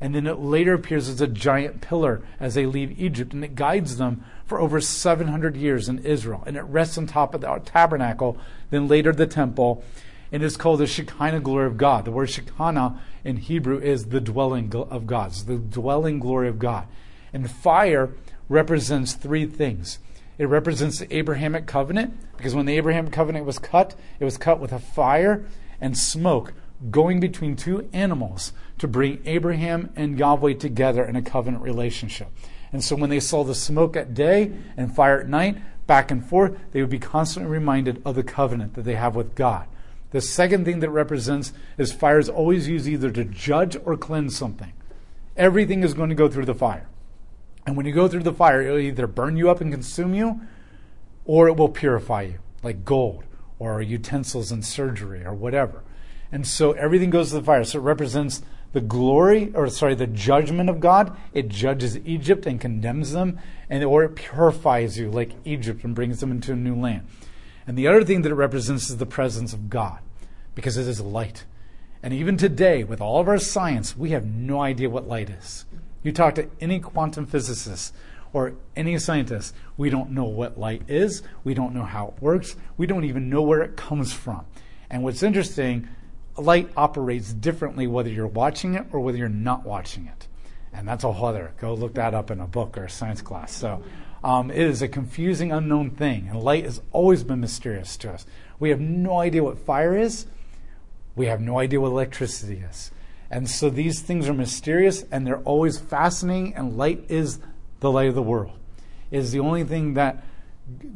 And 0.00 0.14
then 0.14 0.26
it 0.26 0.38
later 0.38 0.74
appears 0.74 1.08
as 1.08 1.20
a 1.20 1.26
giant 1.26 1.80
pillar 1.80 2.22
as 2.38 2.54
they 2.54 2.66
leave 2.66 3.00
Egypt, 3.00 3.32
and 3.32 3.42
it 3.42 3.54
guides 3.54 3.96
them 3.96 4.24
for 4.44 4.60
over 4.60 4.80
700 4.80 5.56
years 5.56 5.88
in 5.88 6.00
Israel. 6.00 6.42
And 6.46 6.56
it 6.56 6.62
rests 6.62 6.98
on 6.98 7.06
top 7.06 7.34
of 7.34 7.40
the 7.40 7.60
tabernacle, 7.64 8.36
then 8.70 8.88
later 8.88 9.12
the 9.12 9.26
temple, 9.26 9.82
and 10.30 10.42
it's 10.42 10.56
called 10.56 10.80
the 10.80 10.86
Shekinah 10.86 11.40
glory 11.40 11.66
of 11.66 11.76
God. 11.76 12.04
The 12.04 12.10
word 12.10 12.28
Shekinah 12.28 13.00
in 13.24 13.38
Hebrew 13.38 13.78
is 13.78 14.06
the 14.06 14.20
dwelling 14.20 14.72
of 14.74 15.06
God, 15.06 15.30
it's 15.30 15.42
the 15.42 15.56
dwelling 15.56 16.18
glory 16.18 16.48
of 16.48 16.58
God. 16.58 16.86
And 17.32 17.50
fire 17.50 18.10
represents 18.48 19.14
three 19.14 19.46
things. 19.46 19.98
It 20.38 20.46
represents 20.46 20.98
the 20.98 21.16
Abrahamic 21.16 21.66
covenant, 21.66 22.14
because 22.36 22.54
when 22.54 22.66
the 22.66 22.76
Abrahamic 22.76 23.12
covenant 23.12 23.46
was 23.46 23.58
cut, 23.58 23.94
it 24.20 24.24
was 24.24 24.36
cut 24.36 24.60
with 24.60 24.72
a 24.72 24.78
fire 24.78 25.46
and 25.80 25.96
smoke 25.96 26.52
going 26.90 27.20
between 27.20 27.56
two 27.56 27.88
animals 27.94 28.52
to 28.78 28.88
bring 28.88 29.20
Abraham 29.24 29.90
and 29.96 30.18
Yahweh 30.18 30.54
together 30.54 31.04
in 31.04 31.16
a 31.16 31.22
covenant 31.22 31.62
relationship. 31.62 32.28
And 32.72 32.82
so 32.82 32.96
when 32.96 33.10
they 33.10 33.20
saw 33.20 33.44
the 33.44 33.54
smoke 33.54 33.96
at 33.96 34.14
day 34.14 34.52
and 34.76 34.94
fire 34.94 35.20
at 35.20 35.28
night, 35.28 35.58
back 35.86 36.10
and 36.10 36.24
forth, 36.24 36.58
they 36.72 36.80
would 36.80 36.90
be 36.90 36.98
constantly 36.98 37.50
reminded 37.50 38.02
of 38.04 38.14
the 38.14 38.22
covenant 38.22 38.74
that 38.74 38.82
they 38.82 38.96
have 38.96 39.14
with 39.14 39.34
God. 39.34 39.66
The 40.10 40.20
second 40.20 40.64
thing 40.64 40.80
that 40.80 40.90
represents 40.90 41.52
is 41.78 41.92
fire 41.92 42.18
is 42.18 42.28
always 42.28 42.68
used 42.68 42.86
either 42.86 43.10
to 43.10 43.24
judge 43.24 43.76
or 43.84 43.96
cleanse 43.96 44.36
something. 44.36 44.72
Everything 45.36 45.82
is 45.82 45.94
going 45.94 46.08
to 46.08 46.14
go 46.14 46.28
through 46.28 46.46
the 46.46 46.54
fire. 46.54 46.88
And 47.66 47.76
when 47.76 47.86
you 47.86 47.92
go 47.92 48.08
through 48.08 48.22
the 48.22 48.32
fire, 48.32 48.62
it'll 48.62 48.78
either 48.78 49.06
burn 49.06 49.36
you 49.36 49.50
up 49.50 49.60
and 49.60 49.72
consume 49.72 50.14
you, 50.14 50.40
or 51.24 51.48
it 51.48 51.56
will 51.56 51.68
purify 51.68 52.22
you, 52.22 52.38
like 52.62 52.84
gold 52.84 53.24
or 53.58 53.82
utensils 53.82 54.52
in 54.52 54.62
surgery 54.62 55.24
or 55.24 55.34
whatever. 55.34 55.82
And 56.30 56.46
so 56.46 56.72
everything 56.72 57.10
goes 57.10 57.30
to 57.30 57.36
the 57.36 57.42
fire. 57.42 57.64
So 57.64 57.78
it 57.78 57.82
represents 57.82 58.42
the 58.76 58.82
glory, 58.82 59.50
or 59.54 59.70
sorry, 59.70 59.94
the 59.94 60.06
judgment 60.06 60.68
of 60.68 60.80
God. 60.80 61.16
It 61.32 61.48
judges 61.48 61.96
Egypt 62.00 62.44
and 62.44 62.60
condemns 62.60 63.12
them, 63.12 63.38
and 63.70 63.82
or 63.82 64.04
it 64.04 64.16
purifies 64.16 64.98
you 64.98 65.10
like 65.10 65.32
Egypt 65.46 65.82
and 65.82 65.94
brings 65.94 66.20
them 66.20 66.30
into 66.30 66.52
a 66.52 66.56
new 66.56 66.74
land. 66.74 67.06
And 67.66 67.78
the 67.78 67.88
other 67.88 68.04
thing 68.04 68.20
that 68.20 68.32
it 68.32 68.34
represents 68.34 68.90
is 68.90 68.98
the 68.98 69.06
presence 69.06 69.54
of 69.54 69.70
God, 69.70 70.00
because 70.54 70.76
it 70.76 70.86
is 70.86 71.00
light. 71.00 71.46
And 72.02 72.12
even 72.12 72.36
today, 72.36 72.84
with 72.84 73.00
all 73.00 73.18
of 73.18 73.28
our 73.28 73.38
science, 73.38 73.96
we 73.96 74.10
have 74.10 74.26
no 74.26 74.60
idea 74.60 74.90
what 74.90 75.08
light 75.08 75.30
is. 75.30 75.64
You 76.02 76.12
talk 76.12 76.34
to 76.34 76.50
any 76.60 76.78
quantum 76.78 77.24
physicist 77.24 77.94
or 78.34 78.52
any 78.76 78.98
scientist, 78.98 79.54
we 79.78 79.88
don't 79.88 80.10
know 80.10 80.24
what 80.24 80.58
light 80.58 80.82
is, 80.86 81.22
we 81.44 81.54
don't 81.54 81.74
know 81.74 81.84
how 81.84 82.08
it 82.08 82.22
works, 82.22 82.56
we 82.76 82.86
don't 82.86 83.04
even 83.04 83.30
know 83.30 83.40
where 83.40 83.62
it 83.62 83.74
comes 83.78 84.12
from. 84.12 84.44
And 84.90 85.02
what's 85.02 85.22
interesting, 85.22 85.88
light 86.38 86.70
operates 86.76 87.32
differently 87.32 87.86
whether 87.86 88.10
you're 88.10 88.26
watching 88.26 88.74
it 88.74 88.86
or 88.92 89.00
whether 89.00 89.18
you're 89.18 89.28
not 89.28 89.64
watching 89.64 90.06
it. 90.06 90.26
And 90.72 90.86
that's 90.86 91.04
a 91.04 91.12
whole 91.12 91.28
other. 91.28 91.52
Go 91.60 91.74
look 91.74 91.94
that 91.94 92.14
up 92.14 92.30
in 92.30 92.40
a 92.40 92.46
book 92.46 92.76
or 92.76 92.84
a 92.84 92.90
science 92.90 93.22
class. 93.22 93.52
So 93.52 93.82
um, 94.22 94.50
it 94.50 94.58
is 94.58 94.82
a 94.82 94.88
confusing, 94.88 95.52
unknown 95.52 95.90
thing. 95.90 96.28
And 96.28 96.42
light 96.42 96.64
has 96.64 96.82
always 96.92 97.24
been 97.24 97.40
mysterious 97.40 97.96
to 97.98 98.12
us. 98.12 98.26
We 98.58 98.70
have 98.70 98.80
no 98.80 99.18
idea 99.18 99.42
what 99.42 99.58
fire 99.58 99.96
is. 99.96 100.26
We 101.14 101.26
have 101.26 101.40
no 101.40 101.58
idea 101.58 101.80
what 101.80 101.88
electricity 101.88 102.62
is. 102.68 102.90
And 103.30 103.48
so 103.48 103.70
these 103.70 104.00
things 104.00 104.28
are 104.28 104.34
mysterious 104.34 105.04
and 105.10 105.26
they're 105.26 105.38
always 105.38 105.78
fascinating. 105.78 106.54
And 106.54 106.76
light 106.76 107.04
is 107.08 107.38
the 107.80 107.90
light 107.90 108.08
of 108.08 108.14
the 108.14 108.22
world. 108.22 108.52
It 109.10 109.18
is 109.18 109.32
the 109.32 109.40
only 109.40 109.64
thing 109.64 109.94
that 109.94 110.22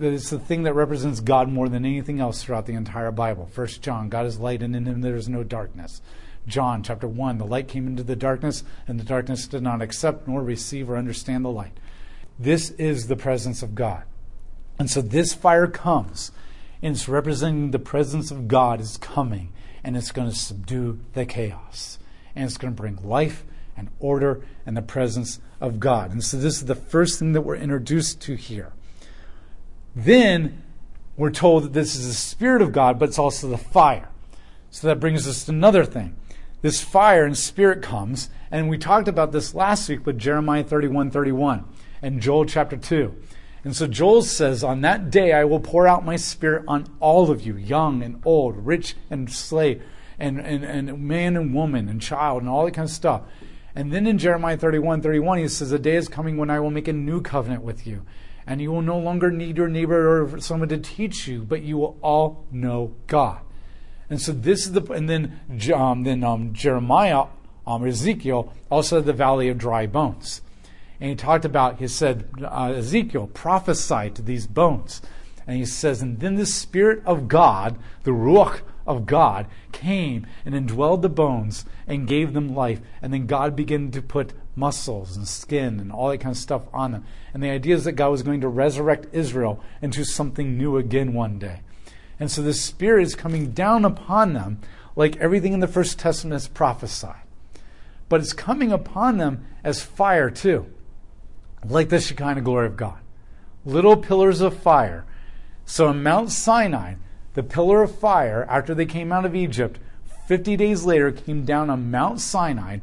it's 0.01 0.31
the 0.31 0.39
thing 0.39 0.65
that 0.65 0.75
represents 0.75 1.21
God 1.21 1.49
more 1.49 1.69
than 1.69 1.85
anything 1.85 2.21
else 2.21 2.43
throughout 2.43 2.67
the 2.67 2.75
entire 2.75 3.13
Bible. 3.13 3.47
First 3.47 3.83
John, 3.83 4.09
God 4.09 4.27
is 4.27 4.39
light, 4.39 4.63
and 4.63 4.75
in 4.75 4.87
him 4.87 5.01
there 5.01 5.17
is 5.17 5.29
no 5.29 5.45
darkness. 5.45 6.03
John 6.47 6.83
chapter 6.83 7.07
1, 7.07 7.39
the 7.39 7.47
light 7.47 7.69
came 7.69 7.87
into 7.87 8.03
the 8.03 8.17
darkness, 8.17 8.65
and 8.89 8.99
the 8.99 9.05
darkness 9.05 9.47
did 9.47 9.63
not 9.63 9.83
accept 9.83 10.27
nor 10.27 10.43
receive 10.43 10.91
or 10.91 10.97
understand 10.97 11.45
the 11.45 11.51
light. 11.51 11.79
This 12.39 12.71
is 12.71 13.07
the 13.07 13.17
presence 13.17 13.63
of 13.63 13.75
God. 13.75 14.05
And 14.79 14.91
so 14.91 15.03
this 15.03 15.35
fire 15.35 15.67
comes, 15.67 16.33
and 16.83 16.97
it's 16.97 17.09
representing 17.09 17.71
the 17.71 17.79
presence 17.79 18.31
of 18.31 18.49
God 18.49 18.81
is 18.81 18.97
coming, 18.97 19.53
and 19.85 19.97
it's 19.97 20.11
going 20.11 20.29
to 20.29 20.35
subdue 20.35 21.01
the 21.13 21.27
chaos. 21.27 21.99
And 22.35 22.45
it's 22.45 22.57
going 22.57 22.75
to 22.75 22.81
bring 22.81 22.97
life 23.05 23.45
and 23.77 23.89
order 23.99 24.43
and 24.65 24.77
the 24.77 24.83
presence 24.83 25.41
of 25.61 25.79
God. 25.79 26.11
And 26.11 26.25
so 26.25 26.39
this 26.39 26.55
is 26.57 26.65
the 26.65 26.75
first 26.75 27.19
thing 27.19 27.33
that 27.33 27.43
we're 27.43 27.57
introduced 27.57 28.21
to 28.23 28.35
here. 28.35 28.73
Then 29.95 30.63
we're 31.17 31.31
told 31.31 31.65
that 31.65 31.73
this 31.73 31.95
is 31.95 32.07
the 32.07 32.15
Spirit 32.15 32.63
of 32.63 32.73
God, 32.73 32.99
but 32.99 33.09
it's 33.09 33.19
also 33.19 33.49
the 33.49 33.59
fire. 33.59 34.09
So 34.71 34.87
that 34.87 35.01
brings 35.01 35.27
us 35.27 35.45
to 35.45 35.53
another 35.53 35.85
thing. 35.85 36.17
This 36.63 36.81
fire 36.81 37.25
and 37.25 37.37
Spirit 37.37 37.83
comes, 37.83 38.31
and 38.51 38.69
we 38.69 38.79
talked 38.79 39.09
about 39.09 39.33
this 39.33 39.55
last 39.55 39.89
week 39.89 40.07
with 40.07 40.19
Jeremiah 40.19 40.63
31 40.63 41.11
31 41.11 41.65
and 42.03 42.21
Joel 42.21 42.45
chapter 42.45 42.77
2. 42.77 43.15
And 43.65 43.77
so 43.77 43.87
Joel 43.87 44.23
says, 44.23 44.63
On 44.63 44.81
that 44.83 45.11
day 45.11 45.33
I 45.33 45.45
will 45.45 45.61
pour 45.61 45.87
out 45.87 46.05
my 46.05 46.17
Spirit 46.17 46.65
on 46.69 46.87
all 47.01 47.31
of 47.31 47.45
you, 47.45 47.57
young 47.57 48.03
and 48.03 48.21
old, 48.25 48.67
rich 48.67 48.95
and 49.11 49.31
slave, 49.31 49.83
and, 50.19 50.39
and, 50.39 50.65
and 50.65 51.03
man 51.07 51.37
and 51.37 51.55
woman 51.55 51.89
and 51.89 52.01
child, 52.01 52.43
and 52.43 52.49
all 52.49 52.65
that 52.65 52.75
kind 52.75 52.89
of 52.89 52.95
stuff. 52.95 53.23
And 53.75 53.93
then 53.93 54.07
in 54.07 54.19
Jeremiah 54.19 54.57
31 54.57 55.03
31, 55.03 55.39
he 55.39 55.49
says, 55.49 55.73
A 55.73 55.79
day 55.79 55.97
is 55.97 56.09
coming 56.09 56.37
when 56.37 56.51
I 56.51 56.61
will 56.61 56.71
make 56.71 56.89
a 56.89 56.93
new 56.93 57.21
covenant 57.21 57.63
with 57.63 57.87
you 57.87 58.05
and 58.47 58.61
you 58.61 58.73
will 58.73 58.83
no 58.83 58.99
longer 58.99 59.31
need 59.31 59.57
your 59.57 59.69
neighbor 59.69 60.23
or 60.23 60.41
someone 60.41 60.69
to 60.69 60.79
teach 60.79 61.29
you, 61.29 61.43
but 61.43 61.63
you 61.63 61.79
will 61.79 61.97
all 62.03 62.47
know 62.51 62.95
God. 63.07 63.41
And 64.09 64.21
so 64.21 64.33
this 64.33 64.67
is 64.67 64.73
the, 64.73 64.83
and 64.93 65.09
then 65.09 65.41
um, 65.73 66.03
then 66.03 66.25
um, 66.25 66.53
Jeremiah, 66.53 67.27
um, 67.67 67.87
Ezekiel 67.87 68.53
also 68.71 69.01
the 69.01 69.13
valley 69.13 69.49
of 69.49 69.59
dry 69.59 69.87
bones, 69.87 70.43
and 71.01 71.11
he 71.11 71.17
talked 71.17 71.45
about. 71.45 71.79
He 71.79 71.87
said 71.87 72.29
uh, 72.43 72.73
Ezekiel 72.77 73.29
prophesied 73.29 74.17
to 74.17 74.23
these 74.23 74.49
bones, 74.49 75.01
and 75.47 75.57
he 75.57 75.65
says, 75.65 76.03
and 76.03 76.19
then 76.19 76.35
the 76.35 76.47
spirit 76.47 77.03
of 77.07 77.29
God, 77.29 77.79
the 78.03 78.11
ruach 78.11 78.63
of 78.85 79.07
God, 79.07 79.47
came 79.71 80.27
and 80.45 80.55
indwelled 80.55 81.03
the 81.03 81.09
bones 81.09 81.65
and 81.87 82.09
gave 82.09 82.33
them 82.33 82.55
life, 82.55 82.81
and 83.01 83.13
then 83.13 83.27
God 83.27 83.55
began 83.55 83.93
to 83.93 84.03
put 84.03 84.33
muscles 84.61 85.17
and 85.17 85.27
skin 85.27 85.81
and 85.81 85.91
all 85.91 86.11
that 86.11 86.19
kind 86.19 86.33
of 86.33 86.41
stuff 86.41 86.63
on 86.73 86.93
them. 86.93 87.05
And 87.35 87.43
the 87.43 87.51
idea 87.51 87.75
is 87.75 87.85
that 87.85 87.93
God 87.93 88.11
was 88.11 88.23
going 88.23 88.43
to 88.43 88.49
resurrect 88.49 89.07
Israel 89.13 89.61
into 89.83 90.05
something 90.05 90.57
new 90.57 90.77
again 90.77 91.15
one 91.15 91.39
day. 91.39 91.63
And 92.21 92.31
so 92.31 92.43
the 92.43 92.55
Spirit 92.55 93.05
is 93.05 93.15
coming 93.17 93.53
down 93.53 93.85
upon 93.85 94.35
them 94.35 94.61
like 94.95 95.17
everything 95.17 95.55
in 95.55 95.61
the 95.61 95.67
First 95.67 95.99
Testament 95.99 96.37
is 96.37 96.47
prophesied. 96.47 97.23
But 98.09 98.21
it's 98.21 98.35
coming 98.35 98.71
upon 98.71 99.17
them 99.17 99.47
as 99.65 99.83
fire 99.83 100.31
too, 100.31 100.67
like 101.65 101.89
the 101.89 101.99
Shekinah 101.99 102.43
glory 102.43 102.67
of 102.67 102.77
God. 102.77 102.99
Little 103.65 103.97
pillars 103.97 104.41
of 104.41 104.57
fire. 104.57 105.07
So 105.65 105.89
on 105.89 106.03
Mount 106.03 106.31
Sinai, 106.31 106.95
the 107.35 107.43
pillar 107.43 107.83
of 107.83 107.97
fire, 107.99 108.47
after 108.49 108.75
they 108.75 108.87
came 108.87 109.13
out 109.13 109.25
of 109.25 109.35
Egypt, 109.35 109.79
50 110.27 110.57
days 110.57 110.85
later 110.85 111.11
came 111.11 111.45
down 111.45 111.71
on 111.71 111.91
Mount 111.91 112.21
Sinai 112.21 112.79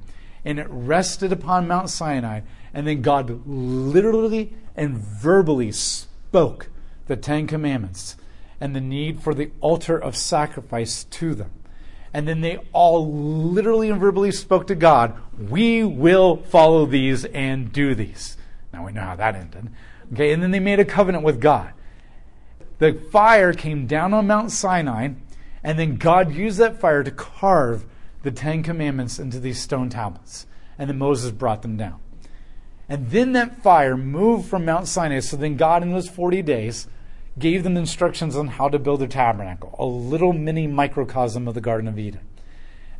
and 0.47 0.59
it 0.59 0.67
rested 0.69 1.33
upon 1.33 1.67
Mount 1.67 1.89
Sinai. 1.89 2.39
And 2.73 2.87
then 2.87 3.01
God 3.01 3.45
literally 3.45 4.53
and 4.77 4.97
verbally 4.97 5.73
spoke 5.73 6.69
the 7.07 7.17
Ten 7.17 7.47
Commandments 7.47 8.15
and 8.61 8.73
the 8.73 8.79
need 8.79 9.21
for 9.21 9.33
the 9.33 9.51
altar 9.59 9.97
of 9.97 10.15
sacrifice 10.15 11.03
to 11.03 11.35
them. 11.35 11.51
And 12.13 12.29
then 12.29 12.39
they 12.39 12.59
all 12.71 13.11
literally 13.11 13.89
and 13.89 13.99
verbally 13.99 14.31
spoke 14.31 14.67
to 14.67 14.75
God, 14.75 15.17
We 15.37 15.83
will 15.83 16.37
follow 16.37 16.85
these 16.85 17.25
and 17.25 17.73
do 17.73 17.93
these. 17.93 18.37
Now 18.71 18.85
we 18.85 18.93
know 18.93 19.01
how 19.01 19.17
that 19.17 19.35
ended. 19.35 19.69
Okay, 20.13 20.31
and 20.31 20.41
then 20.41 20.51
they 20.51 20.61
made 20.61 20.79
a 20.79 20.85
covenant 20.85 21.25
with 21.25 21.41
God. 21.41 21.73
The 22.79 22.93
fire 23.11 23.51
came 23.51 23.85
down 23.85 24.13
on 24.13 24.27
Mount 24.27 24.51
Sinai, 24.51 25.09
and 25.61 25.77
then 25.77 25.97
God 25.97 26.33
used 26.33 26.57
that 26.59 26.79
fire 26.79 27.03
to 27.03 27.11
carve 27.11 27.83
the 28.23 28.31
Ten 28.31 28.63
Commandments 28.63 29.19
into 29.19 29.39
these 29.39 29.61
stone 29.61 29.89
tablets. 29.89 30.45
And 30.77 30.89
then 30.89 30.97
Moses 30.97 31.31
brought 31.31 31.61
them 31.61 31.77
down. 31.77 31.99
And 32.89 33.09
then 33.09 33.33
that 33.33 33.61
fire 33.61 33.97
moved 33.97 34.49
from 34.49 34.65
Mount 34.65 34.87
Sinai. 34.87 35.19
So 35.19 35.35
then 35.37 35.57
God, 35.57 35.83
in 35.83 35.91
those 35.91 36.09
40 36.09 36.41
days, 36.41 36.87
gave 37.37 37.63
them 37.63 37.77
instructions 37.77 38.35
on 38.35 38.47
how 38.47 38.69
to 38.69 38.79
build 38.79 39.01
a 39.01 39.07
tabernacle, 39.07 39.75
a 39.77 39.85
little 39.85 40.33
mini 40.33 40.67
microcosm 40.67 41.47
of 41.47 41.53
the 41.53 41.61
Garden 41.61 41.87
of 41.87 41.99
Eden. 41.99 42.21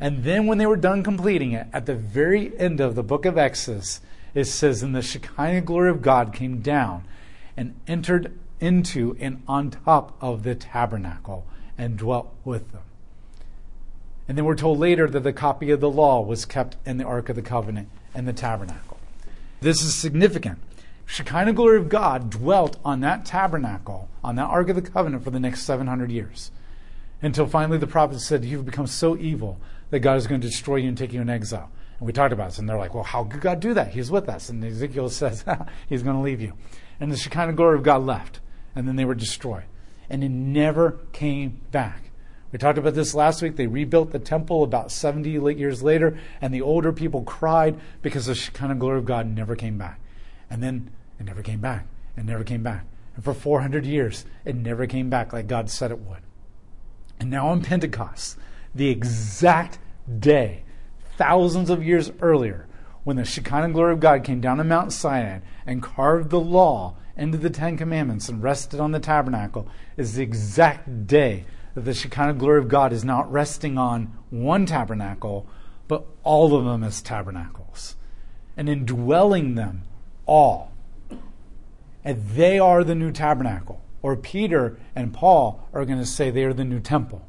And 0.00 0.22
then 0.22 0.46
when 0.46 0.58
they 0.58 0.66
were 0.66 0.76
done 0.76 1.02
completing 1.02 1.52
it, 1.52 1.66
at 1.72 1.86
the 1.86 1.94
very 1.94 2.56
end 2.58 2.80
of 2.80 2.94
the 2.94 3.02
book 3.02 3.24
of 3.24 3.36
Exodus, 3.36 4.00
it 4.34 4.44
says, 4.44 4.82
And 4.82 4.94
the 4.94 5.02
Shekinah 5.02 5.62
glory 5.62 5.90
of 5.90 6.02
God 6.02 6.32
came 6.32 6.60
down 6.60 7.04
and 7.56 7.74
entered 7.88 8.38
into 8.60 9.16
and 9.18 9.42
on 9.48 9.70
top 9.70 10.16
of 10.20 10.42
the 10.42 10.54
tabernacle 10.54 11.46
and 11.76 11.96
dwelt 11.96 12.32
with 12.44 12.70
them. 12.72 12.82
And 14.28 14.36
then 14.36 14.44
we're 14.44 14.54
told 14.54 14.78
later 14.78 15.08
that 15.08 15.20
the 15.20 15.32
copy 15.32 15.70
of 15.70 15.80
the 15.80 15.90
law 15.90 16.20
was 16.20 16.44
kept 16.44 16.76
in 16.84 16.98
the 16.98 17.04
Ark 17.04 17.30
of 17.30 17.36
the 17.36 17.42
Covenant 17.42 17.88
and 18.14 18.28
the 18.28 18.34
tabernacle. 18.34 18.98
This 19.60 19.82
is 19.82 19.94
significant. 19.94 20.58
Shekinah 21.06 21.54
glory 21.54 21.78
of 21.78 21.88
God 21.88 22.28
dwelt 22.28 22.76
on 22.84 23.00
that 23.00 23.24
tabernacle, 23.24 24.10
on 24.22 24.36
that 24.36 24.44
Ark 24.44 24.68
of 24.68 24.76
the 24.76 24.82
Covenant 24.82 25.24
for 25.24 25.30
the 25.30 25.40
next 25.40 25.62
700 25.62 26.10
years. 26.10 26.50
Until 27.22 27.46
finally 27.46 27.78
the 27.78 27.86
prophet 27.86 28.20
said, 28.20 28.44
You've 28.44 28.66
become 28.66 28.86
so 28.86 29.16
evil 29.16 29.58
that 29.88 30.00
God 30.00 30.18
is 30.18 30.26
going 30.26 30.42
to 30.42 30.46
destroy 30.46 30.76
you 30.76 30.88
and 30.88 30.98
take 30.98 31.14
you 31.14 31.22
in 31.22 31.30
exile. 31.30 31.70
And 31.98 32.06
we 32.06 32.12
talked 32.12 32.34
about 32.34 32.50
this, 32.50 32.58
and 32.58 32.68
they're 32.68 32.78
like, 32.78 32.94
Well, 32.94 33.04
how 33.04 33.24
could 33.24 33.40
God 33.40 33.58
do 33.58 33.72
that? 33.74 33.94
He's 33.94 34.10
with 34.10 34.28
us. 34.28 34.50
And 34.50 34.62
Ezekiel 34.62 35.08
says, 35.08 35.44
He's 35.88 36.02
going 36.02 36.16
to 36.16 36.22
leave 36.22 36.42
you. 36.42 36.52
And 37.00 37.10
the 37.10 37.16
Shekinah 37.16 37.54
glory 37.54 37.78
of 37.78 37.82
God 37.82 38.04
left, 38.04 38.40
and 38.76 38.86
then 38.86 38.96
they 38.96 39.06
were 39.06 39.14
destroyed. 39.14 39.64
And 40.10 40.22
it 40.22 40.28
never 40.28 40.98
came 41.12 41.62
back. 41.72 42.07
We 42.50 42.58
talked 42.58 42.78
about 42.78 42.94
this 42.94 43.14
last 43.14 43.42
week. 43.42 43.56
They 43.56 43.66
rebuilt 43.66 44.10
the 44.10 44.18
temple 44.18 44.62
about 44.62 44.90
70 44.90 45.30
years 45.30 45.82
later, 45.82 46.18
and 46.40 46.52
the 46.52 46.62
older 46.62 46.92
people 46.92 47.22
cried 47.22 47.78
because 48.00 48.26
the 48.26 48.34
Shekinah 48.34 48.76
glory 48.76 48.98
of 48.98 49.04
God 49.04 49.26
never 49.26 49.54
came 49.54 49.76
back. 49.76 50.00
And 50.48 50.62
then 50.62 50.90
it 51.20 51.26
never 51.26 51.42
came 51.42 51.60
back. 51.60 51.86
It 52.16 52.24
never 52.24 52.44
came 52.44 52.62
back. 52.62 52.86
And 53.14 53.24
for 53.24 53.34
400 53.34 53.84
years, 53.84 54.24
it 54.44 54.56
never 54.56 54.86
came 54.86 55.10
back 55.10 55.32
like 55.32 55.46
God 55.46 55.68
said 55.68 55.90
it 55.90 56.00
would. 56.00 56.22
And 57.20 57.30
now 57.30 57.48
on 57.48 57.62
Pentecost, 57.62 58.38
the 58.74 58.88
exact 58.88 59.78
day, 60.18 60.62
thousands 61.16 61.68
of 61.68 61.84
years 61.84 62.12
earlier, 62.20 62.66
when 63.04 63.16
the 63.16 63.24
Shekinah 63.24 63.70
glory 63.70 63.92
of 63.92 64.00
God 64.00 64.24
came 64.24 64.40
down 64.40 64.56
to 64.56 64.64
Mount 64.64 64.92
Sinai 64.92 65.40
and 65.66 65.82
carved 65.82 66.30
the 66.30 66.40
law 66.40 66.96
into 67.16 67.36
the 67.36 67.50
Ten 67.50 67.76
Commandments 67.76 68.28
and 68.28 68.42
rested 68.42 68.80
on 68.80 68.92
the 68.92 69.00
tabernacle, 69.00 69.68
is 69.96 70.14
the 70.14 70.22
exact 70.22 71.06
day 71.06 71.44
that 71.78 71.84
the 71.84 71.94
Shekinah 71.94 72.34
glory 72.34 72.58
of 72.58 72.66
God 72.66 72.92
is 72.92 73.04
not 73.04 73.30
resting 73.30 73.78
on 73.78 74.12
one 74.30 74.66
tabernacle, 74.66 75.46
but 75.86 76.04
all 76.24 76.56
of 76.56 76.64
them 76.64 76.82
as 76.82 77.00
tabernacles, 77.00 77.94
and 78.56 78.68
indwelling 78.68 79.54
them 79.54 79.82
all. 80.26 80.72
And 82.04 82.28
they 82.30 82.58
are 82.58 82.82
the 82.82 82.96
new 82.96 83.12
tabernacle. 83.12 83.80
Or 84.02 84.16
Peter 84.16 84.76
and 84.96 85.14
Paul 85.14 85.68
are 85.72 85.84
going 85.84 86.00
to 86.00 86.06
say 86.06 86.30
they 86.30 86.42
are 86.42 86.52
the 86.52 86.64
new 86.64 86.80
temple. 86.80 87.24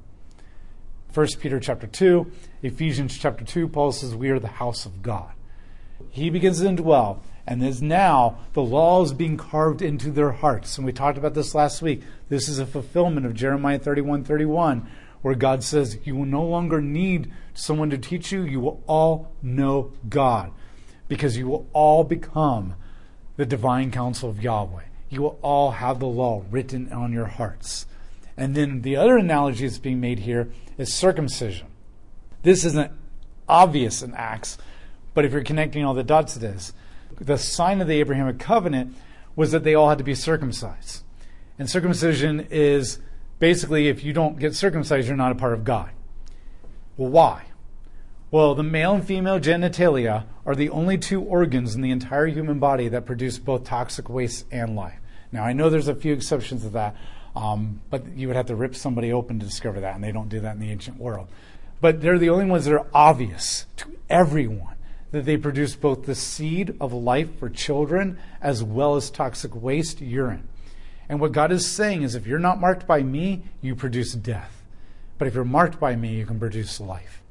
1 1.14 1.28
Peter 1.40 1.60
chapter 1.60 1.86
2, 1.86 2.32
Ephesians 2.64 3.20
chapter 3.20 3.46
2, 3.46 3.68
Paul 3.68 3.92
says 3.92 4.16
we 4.16 4.32
are 4.32 4.40
the 4.40 4.48
house 4.48 4.88
of 4.88 5.04
God. 5.04 5.32
He 6.10 6.32
begins 6.32 6.60
to 6.62 6.66
indwell, 6.66 7.20
and 7.50 7.64
is 7.64 7.82
now 7.82 8.38
the 8.54 8.62
law 8.62 9.02
is 9.02 9.12
being 9.12 9.36
carved 9.36 9.82
into 9.82 10.12
their 10.12 10.32
hearts. 10.32 10.78
And 10.78 10.86
we 10.86 10.94
talked 10.94 11.18
about 11.18 11.34
this 11.34 11.56
last 11.56 11.82
week. 11.82 12.04
This 12.30 12.48
is 12.48 12.60
a 12.60 12.66
fulfillment 12.66 13.26
of 13.26 13.34
Jeremiah 13.34 13.80
31 13.80 14.24
31, 14.24 14.88
where 15.24 15.34
God 15.34 15.64
says, 15.64 15.98
You 16.04 16.16
will 16.16 16.28
no 16.28 16.44
longer 16.44 16.80
need 16.80 17.34
someone 17.56 17.90
to 17.90 17.98
teach 17.98 18.32
you. 18.32 18.44
You 18.44 18.60
will 18.60 18.84
all 18.86 19.34
know 19.42 19.92
God 20.08 20.52
because 21.08 21.38
you 21.38 21.48
will 21.48 21.68
all 21.74 22.04
become 22.04 22.76
the 23.36 23.48
divine 23.48 23.90
counsel 23.90 24.30
of 24.30 24.44
Yahweh. 24.44 24.84
You 25.10 25.24
will 25.24 25.40
all 25.42 25.72
have 25.72 26.00
the 26.00 26.06
law 26.06 26.44
written 26.52 26.94
on 26.94 27.12
your 27.12 27.26
hearts. 27.26 27.88
And 28.38 28.54
then 28.54 28.84
the 28.84 28.96
other 28.96 29.18
analogy 29.18 29.66
that's 29.66 29.80
being 29.80 30.00
made 30.00 30.20
here 30.20 30.52
is 30.78 30.94
circumcision. 30.94 31.66
This 32.44 32.64
isn't 32.64 32.92
obvious 33.48 34.04
in 34.04 34.14
Acts, 34.14 34.60
but 35.16 35.26
if 35.26 35.34
you're 35.34 35.44
connecting 35.44 35.84
all 35.84 35.96
the 35.96 36.04
dots, 36.04 36.38
it 36.38 36.44
is 36.44 36.74
the 37.20 37.38
sign 37.38 37.82
of 37.82 37.88
the 37.88 38.00
Abrahamic 38.00 38.40
covenant 38.40 38.96
was 39.36 39.52
that 39.52 39.64
they 39.64 39.76
all 39.76 39.90
had 39.90 39.98
to 39.98 40.04
be 40.04 40.16
circumcised. 40.16 41.04
And 41.58 41.70
circumcision 41.70 42.48
is 42.50 43.00
basically 43.40 43.88
if 43.88 44.04
you 44.04 44.14
don't 44.14 44.40
get 44.40 44.56
circumcised, 44.56 45.08
you're 45.08 45.18
not 45.18 45.32
a 45.32 45.36
part 45.36 45.54
of 45.54 45.64
God. 45.64 45.92
Well, 46.98 47.10
why? 47.10 47.46
Well, 48.32 48.54
the 48.54 48.64
male 48.64 48.94
and 48.94 49.06
female 49.06 49.40
genitalia 49.40 50.26
are 50.46 50.56
the 50.56 50.70
only 50.70 50.98
two 50.98 51.22
organs 51.22 51.76
in 51.76 51.82
the 51.82 51.92
entire 51.92 52.28
human 52.28 52.60
body 52.60 52.88
that 52.90 53.06
produce 53.06 53.40
both 53.40 53.64
toxic 53.64 54.10
waste 54.10 54.46
and 54.52 54.76
life. 54.76 55.00
Now, 55.32 55.44
I 55.44 55.54
know 55.54 55.70
there's 55.70 55.88
a 55.88 55.96
few 55.96 56.14
exceptions 56.14 56.62
to 56.62 56.70
that, 56.70 56.96
um, 57.36 57.82
but 57.90 58.16
you 58.16 58.28
would 58.28 58.36
have 58.36 58.48
to 58.48 58.56
rip 58.56 58.76
somebody 58.76 59.12
open 59.12 59.40
to 59.40 59.46
discover 59.46 59.80
that, 59.80 59.96
and 59.96 60.04
they 60.04 60.12
don't 60.12 60.30
do 60.30 60.40
that 60.42 60.56
in 60.56 60.60
the 60.60 60.72
ancient 60.72 61.00
world. 61.00 61.28
But 61.82 62.02
they're 62.02 62.20
the 62.20 62.30
only 62.30 62.46
ones 62.46 62.66
that 62.66 62.74
are 62.74 62.88
obvious 62.94 63.66
to 63.78 63.98
everyone 64.10 64.76
that 65.12 65.26
they 65.26 65.38
produce 65.38 65.76
both 65.76 66.06
the 66.06 66.16
seed 66.16 66.76
of 66.80 66.94
life 66.94 67.40
for 67.40 67.50
children 67.50 68.20
as 68.42 68.64
well 68.64 68.96
as 68.96 69.10
toxic 69.10 69.56
waste, 69.56 70.02
urine. 70.02 70.48
And 71.08 71.20
what 71.20 71.32
God 71.32 71.52
is 71.52 71.66
saying 71.66 72.04
is 72.04 72.14
if 72.14 72.28
you're 72.28 72.38
not 72.38 72.60
marked 72.60 72.86
by 72.86 73.02
me, 73.02 73.44
you 73.62 73.76
produce 73.76 74.14
death. 74.14 74.64
But 75.18 75.28
if 75.28 75.34
you're 75.34 75.44
marked 75.44 75.80
by 75.80 75.96
me, 75.96 76.16
you 76.16 76.26
can 76.26 76.40
produce 76.40 76.80
life. 76.80 77.22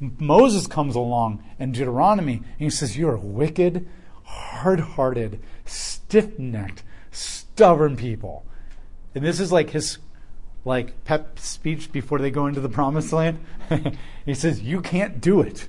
Moses 0.00 0.66
comes 0.66 0.94
along 0.94 1.44
in 1.58 1.72
Deuteronomy 1.72 2.36
and 2.36 2.44
he 2.58 2.70
says, 2.70 2.96
You're 2.96 3.16
wicked, 3.16 3.88
hard 4.24 4.80
hearted, 4.80 5.40
stiff 5.64 6.38
necked, 6.38 6.82
stubborn 7.10 7.96
people. 7.96 8.44
And 9.14 9.24
this 9.24 9.40
is 9.40 9.52
like 9.52 9.70
his 9.70 9.98
like 10.64 11.04
pep 11.04 11.38
speech 11.38 11.92
before 11.92 12.18
they 12.18 12.30
go 12.30 12.46
into 12.46 12.60
the 12.60 12.68
promised 12.68 13.12
land. 13.12 13.44
he 14.24 14.34
says, 14.34 14.62
You 14.62 14.80
can't 14.80 15.20
do 15.20 15.40
it. 15.40 15.68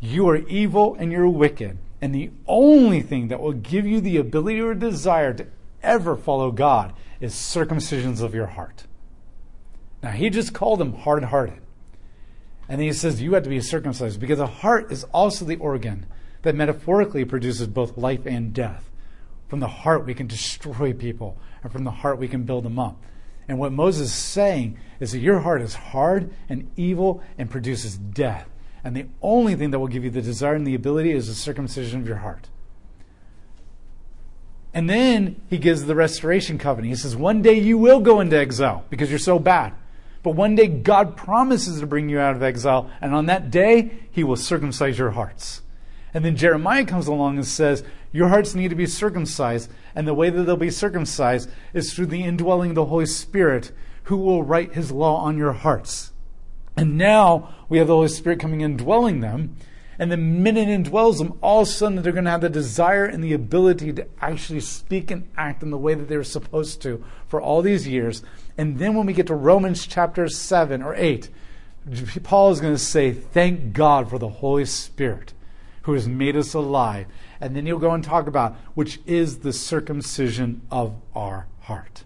You 0.00 0.28
are 0.28 0.36
evil 0.36 0.96
and 0.98 1.12
you're 1.12 1.28
wicked. 1.28 1.78
And 2.00 2.14
the 2.14 2.30
only 2.46 3.02
thing 3.02 3.28
that 3.28 3.40
will 3.40 3.52
give 3.52 3.86
you 3.86 4.00
the 4.00 4.16
ability 4.16 4.60
or 4.60 4.74
desire 4.74 5.34
to 5.34 5.46
ever 5.82 6.16
follow 6.16 6.50
God 6.50 6.94
is 7.20 7.34
circumcisions 7.34 8.22
of 8.22 8.34
your 8.34 8.46
heart. 8.46 8.84
Now, 10.02 10.10
he 10.10 10.30
just 10.30 10.54
called 10.54 10.80
them 10.80 10.94
hard 10.94 11.24
hearted. 11.24 11.60
And 12.68 12.80
then 12.80 12.86
he 12.86 12.92
says 12.92 13.20
you 13.20 13.34
have 13.34 13.42
to 13.42 13.50
be 13.50 13.60
circumcised 13.60 14.20
because 14.20 14.38
the 14.38 14.46
heart 14.46 14.90
is 14.90 15.04
also 15.12 15.44
the 15.44 15.56
organ 15.56 16.06
that 16.42 16.54
metaphorically 16.54 17.24
produces 17.24 17.66
both 17.66 17.98
life 17.98 18.24
and 18.24 18.54
death. 18.54 18.90
From 19.48 19.60
the 19.60 19.66
heart, 19.66 20.06
we 20.06 20.14
can 20.14 20.28
destroy 20.28 20.92
people, 20.92 21.36
and 21.62 21.72
from 21.72 21.82
the 21.84 21.90
heart, 21.90 22.18
we 22.18 22.28
can 22.28 22.44
build 22.44 22.64
them 22.64 22.78
up. 22.78 23.02
And 23.48 23.58
what 23.58 23.72
Moses 23.72 24.08
is 24.08 24.14
saying 24.14 24.78
is 25.00 25.10
that 25.10 25.18
your 25.18 25.40
heart 25.40 25.60
is 25.60 25.74
hard 25.74 26.32
and 26.48 26.70
evil 26.76 27.22
and 27.36 27.50
produces 27.50 27.98
death. 27.98 28.48
And 28.82 28.96
the 28.96 29.06
only 29.20 29.54
thing 29.54 29.70
that 29.70 29.78
will 29.78 29.88
give 29.88 30.04
you 30.04 30.10
the 30.10 30.22
desire 30.22 30.54
and 30.54 30.66
the 30.66 30.74
ability 30.74 31.12
is 31.12 31.26
the 31.26 31.34
circumcision 31.34 32.00
of 32.00 32.06
your 32.06 32.18
heart. 32.18 32.48
And 34.72 34.88
then 34.88 35.40
he 35.50 35.58
gives 35.58 35.84
the 35.84 35.94
restoration 35.94 36.56
covenant. 36.56 36.92
He 36.92 36.96
says, 36.96 37.16
One 37.16 37.42
day 37.42 37.58
you 37.58 37.76
will 37.76 38.00
go 38.00 38.20
into 38.20 38.38
exile 38.38 38.84
because 38.88 39.10
you're 39.10 39.18
so 39.18 39.38
bad. 39.38 39.74
But 40.22 40.32
one 40.32 40.54
day 40.54 40.68
God 40.68 41.16
promises 41.16 41.80
to 41.80 41.86
bring 41.86 42.08
you 42.08 42.20
out 42.20 42.36
of 42.36 42.42
exile, 42.42 42.90
and 43.00 43.14
on 43.14 43.26
that 43.26 43.50
day 43.50 43.90
he 44.10 44.22
will 44.22 44.36
circumcise 44.36 44.98
your 44.98 45.10
hearts. 45.10 45.62
And 46.12 46.24
then 46.24 46.36
Jeremiah 46.36 46.84
comes 46.84 47.06
along 47.06 47.36
and 47.36 47.46
says, 47.46 47.82
Your 48.12 48.28
hearts 48.28 48.54
need 48.54 48.68
to 48.68 48.74
be 48.74 48.86
circumcised, 48.86 49.70
and 49.94 50.06
the 50.06 50.14
way 50.14 50.30
that 50.30 50.42
they'll 50.42 50.56
be 50.56 50.70
circumcised 50.70 51.50
is 51.72 51.92
through 51.92 52.06
the 52.06 52.24
indwelling 52.24 52.70
of 52.70 52.76
the 52.76 52.84
Holy 52.86 53.06
Spirit, 53.06 53.72
who 54.04 54.16
will 54.16 54.42
write 54.42 54.74
his 54.74 54.92
law 54.92 55.20
on 55.22 55.38
your 55.38 55.52
hearts. 55.52 56.09
And 56.80 56.96
now 56.96 57.54
we 57.68 57.76
have 57.76 57.88
the 57.88 57.94
Holy 57.94 58.08
Spirit 58.08 58.40
coming 58.40 58.62
in, 58.62 58.78
dwelling 58.78 59.20
them. 59.20 59.54
And 59.98 60.10
the 60.10 60.16
minute 60.16 60.66
it 60.66 60.82
indwells 60.82 61.18
them, 61.18 61.38
all 61.42 61.60
of 61.60 61.68
a 61.68 61.70
sudden 61.70 62.02
they're 62.02 62.10
going 62.10 62.24
to 62.24 62.30
have 62.30 62.40
the 62.40 62.48
desire 62.48 63.04
and 63.04 63.22
the 63.22 63.34
ability 63.34 63.92
to 63.92 64.06
actually 64.18 64.60
speak 64.60 65.10
and 65.10 65.28
act 65.36 65.62
in 65.62 65.70
the 65.70 65.76
way 65.76 65.92
that 65.92 66.08
they 66.08 66.16
were 66.16 66.24
supposed 66.24 66.80
to 66.80 67.04
for 67.28 67.38
all 67.38 67.60
these 67.60 67.86
years. 67.86 68.22
And 68.56 68.78
then 68.78 68.94
when 68.94 69.04
we 69.04 69.12
get 69.12 69.26
to 69.26 69.34
Romans 69.34 69.86
chapter 69.86 70.26
7 70.26 70.82
or 70.82 70.94
8, 70.94 71.28
Paul 72.22 72.50
is 72.50 72.62
going 72.62 72.72
to 72.72 72.78
say, 72.78 73.12
Thank 73.12 73.74
God 73.74 74.08
for 74.08 74.18
the 74.18 74.30
Holy 74.30 74.64
Spirit 74.64 75.34
who 75.82 75.92
has 75.92 76.08
made 76.08 76.34
us 76.34 76.54
alive. 76.54 77.08
And 77.42 77.54
then 77.54 77.66
he'll 77.66 77.78
go 77.78 77.92
and 77.92 78.02
talk 78.02 78.26
about 78.26 78.56
which 78.72 79.00
is 79.04 79.40
the 79.40 79.52
circumcision 79.52 80.62
of 80.70 80.94
our 81.14 81.46
heart. 81.60 82.04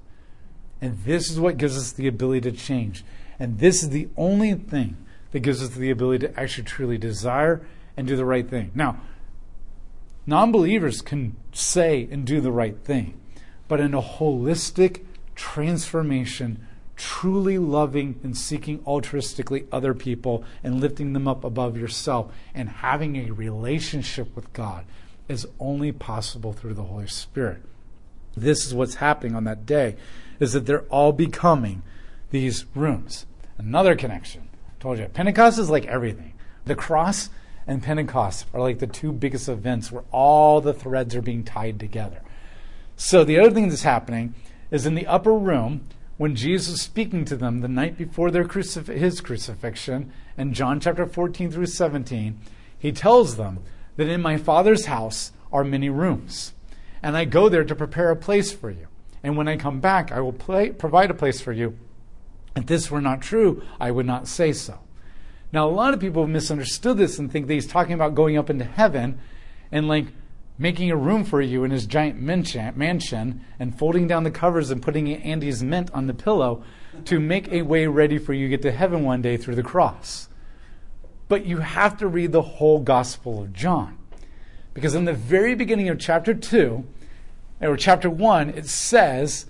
And 0.81 0.99
this 1.05 1.31
is 1.31 1.39
what 1.39 1.59
gives 1.59 1.79
us 1.79 1.93
the 1.93 2.09
ability 2.09 2.51
to 2.51 2.53
change. 2.57 3.05
And 3.39 3.59
this 3.59 3.83
is 3.83 3.91
the 3.91 4.09
only 4.17 4.55
thing 4.55 4.97
that 5.33 5.41
gives 5.41 5.63
us 5.63 5.71
the 5.71 5.91
ability 5.91 6.27
to 6.27 6.41
actually 6.41 6.65
truly 6.65 6.99
desire 6.99 7.67
and 7.97 8.07
do 8.07 8.17
the 8.17 8.25
right 8.25 8.49
thing. 8.49 8.71
Now, 8.75 9.01
non 10.27 10.53
believers 10.53 11.03
can 11.03 11.37
say 11.53 12.09
and 12.11 12.27
do 12.27 12.41
the 12.41 12.53
right 12.53 12.77
thing, 12.79 13.21
but 13.69 13.81
in 13.81 13.95
a 13.95 14.03
holistic 14.03 15.03
transformation, 15.35 16.67
truly 16.97 17.59
loving 17.59 18.21
and 18.23 18.37
seeking 18.37 18.79
altruistically 18.81 19.67
other 19.73 19.95
people 19.95 20.45
and 20.63 20.81
lifting 20.81 21.13
them 21.13 21.27
up 21.27 21.45
above 21.45 21.77
yourself 21.77 22.33
and 22.55 22.69
having 22.69 23.17
a 23.17 23.33
relationship 23.33 24.35
with 24.37 24.53
God 24.53 24.85
is 25.29 25.47
only 25.59 25.91
possible 25.91 26.53
through 26.53 26.75
the 26.75 26.85
Holy 26.85 27.09
Spirit. 27.09 27.63
This 28.37 28.67
is 28.67 28.75
what's 28.75 28.97
happening 28.97 29.35
on 29.35 29.45
that 29.45 29.67
day 29.67 29.97
is 30.41 30.53
that 30.53 30.67
they're 30.67 30.83
all 30.83 31.13
becoming 31.13 31.83
these 32.35 32.67
rooms. 32.75 33.27
Another 33.59 33.95
connection. 33.95 34.49
I 34.69 34.83
told 34.83 34.99
you, 34.99 35.07
Pentecost 35.07 35.57
is 35.57 35.71
like 35.71 35.87
everything. 35.87 36.35
The 36.65 36.75
cross 36.75 37.31
and 37.65 37.81
Pentecost 37.81 38.47
are 38.53 38.61
like 38.61 38.81
the 38.81 38.89
two 38.89 39.13
biggest 39.13 39.49
events 39.49 39.93
where 39.93 40.03
all 40.11 40.61
the 40.61 40.75
threads 40.75 41.15
are 41.15 41.23
being 41.23 41.45
tied 41.45 41.79
together. 41.79 42.23
So 42.97 43.23
the 43.23 43.39
other 43.39 43.53
thing 43.53 43.69
that's 43.69 43.85
happening 43.85 44.35
is 44.73 44.85
in 44.85 44.97
the 44.97 45.07
upper 45.07 45.33
room, 45.33 45.87
when 46.17 46.35
Jesus 46.35 46.75
is 46.75 46.83
speaking 46.83 47.25
to 47.27 47.37
them 47.37 47.61
the 47.61 47.69
night 47.69 47.97
before 47.97 48.33
their 48.33 48.45
crucif- 48.45 48.89
his 48.89 49.21
crucifixion, 49.21 50.11
in 50.37 50.53
John 50.55 50.81
chapter 50.81 51.07
14 51.07 51.53
through 51.53 51.67
17, 51.67 52.37
he 52.77 52.91
tells 52.91 53.37
them 53.37 53.61
that 53.95 54.09
in 54.09 54.21
my 54.21 54.39
Father's 54.39 54.87
house 54.87 55.31
are 55.53 55.63
many 55.63 55.89
rooms, 55.89 56.53
and 57.01 57.17
I 57.17 57.27
go 57.27 57.49
there 57.49 57.65
to 57.65 57.77
prepare 57.77 58.11
a 58.11 58.17
place 58.17 58.53
for 58.53 58.71
you. 58.71 58.89
And 59.23 59.37
when 59.37 59.47
I 59.47 59.57
come 59.57 59.79
back, 59.79 60.11
I 60.11 60.21
will 60.21 60.33
play, 60.33 60.71
provide 60.71 61.13
a 61.13 61.15
place 61.15 61.41
for 61.41 61.53
you. 61.53 61.79
If 62.57 62.67
this 62.67 62.91
were 62.91 63.01
not 63.01 63.21
true, 63.21 63.63
I 63.81 63.91
would 63.91 64.07
not 64.07 64.29
say 64.29 64.53
so. 64.53 64.79
Now, 65.53 65.69
a 65.69 65.71
lot 65.71 65.95
of 65.95 66.01
people 66.01 66.23
have 66.23 66.31
misunderstood 66.31 66.99
this 66.99 67.19
and 67.19 67.31
think 67.31 67.47
that 67.47 67.55
he's 67.55 67.67
talking 67.67 67.95
about 67.95 68.15
going 68.15 68.37
up 68.37 68.51
into 68.51 68.65
heaven 68.65 69.19
and 69.71 69.89
like 69.89 70.07
making 70.59 70.91
a 70.91 70.97
room 70.97 71.25
for 71.25 71.41
you 71.41 71.65
in 71.65 71.71
his 71.71 71.87
giant 71.87 72.21
mansion 72.21 73.45
and 73.59 73.79
folding 73.79 74.07
down 74.07 74.23
the 74.23 74.31
covers 74.31 74.71
and 74.71 74.83
putting 74.83 75.13
Andes 75.13 75.63
mint 75.63 75.91
on 75.93 76.07
the 76.07 76.15
pillow 76.15 76.65
to 77.07 77.19
make 77.19 77.51
a 77.51 77.63
way 77.63 77.87
ready 77.87 78.19
for 78.19 78.33
you 78.33 78.47
to 78.47 78.51
get 78.51 78.63
to 78.63 78.73
heaven 78.73 79.05
one 79.05 79.21
day 79.21 79.37
through 79.37 79.57
the 79.57 79.63
cross. 79.63 80.29
But 81.29 81.47
you 81.47 81.59
have 81.59 81.97
to 81.99 82.07
read 82.07 82.33
the 82.33 82.43
whole 82.43 82.81
Gospel 82.81 83.43
of 83.43 83.53
John. 83.53 83.99
Because 84.75 84.95
in 84.95 85.05
the 85.05 85.13
very 85.13 85.55
beginning 85.55 85.89
of 85.89 85.99
chapter 85.99 86.35
2, 86.35 86.85
or 87.63 87.77
chapter 87.77 88.11
1, 88.11 88.51
it 88.51 88.67
says, 88.67 89.47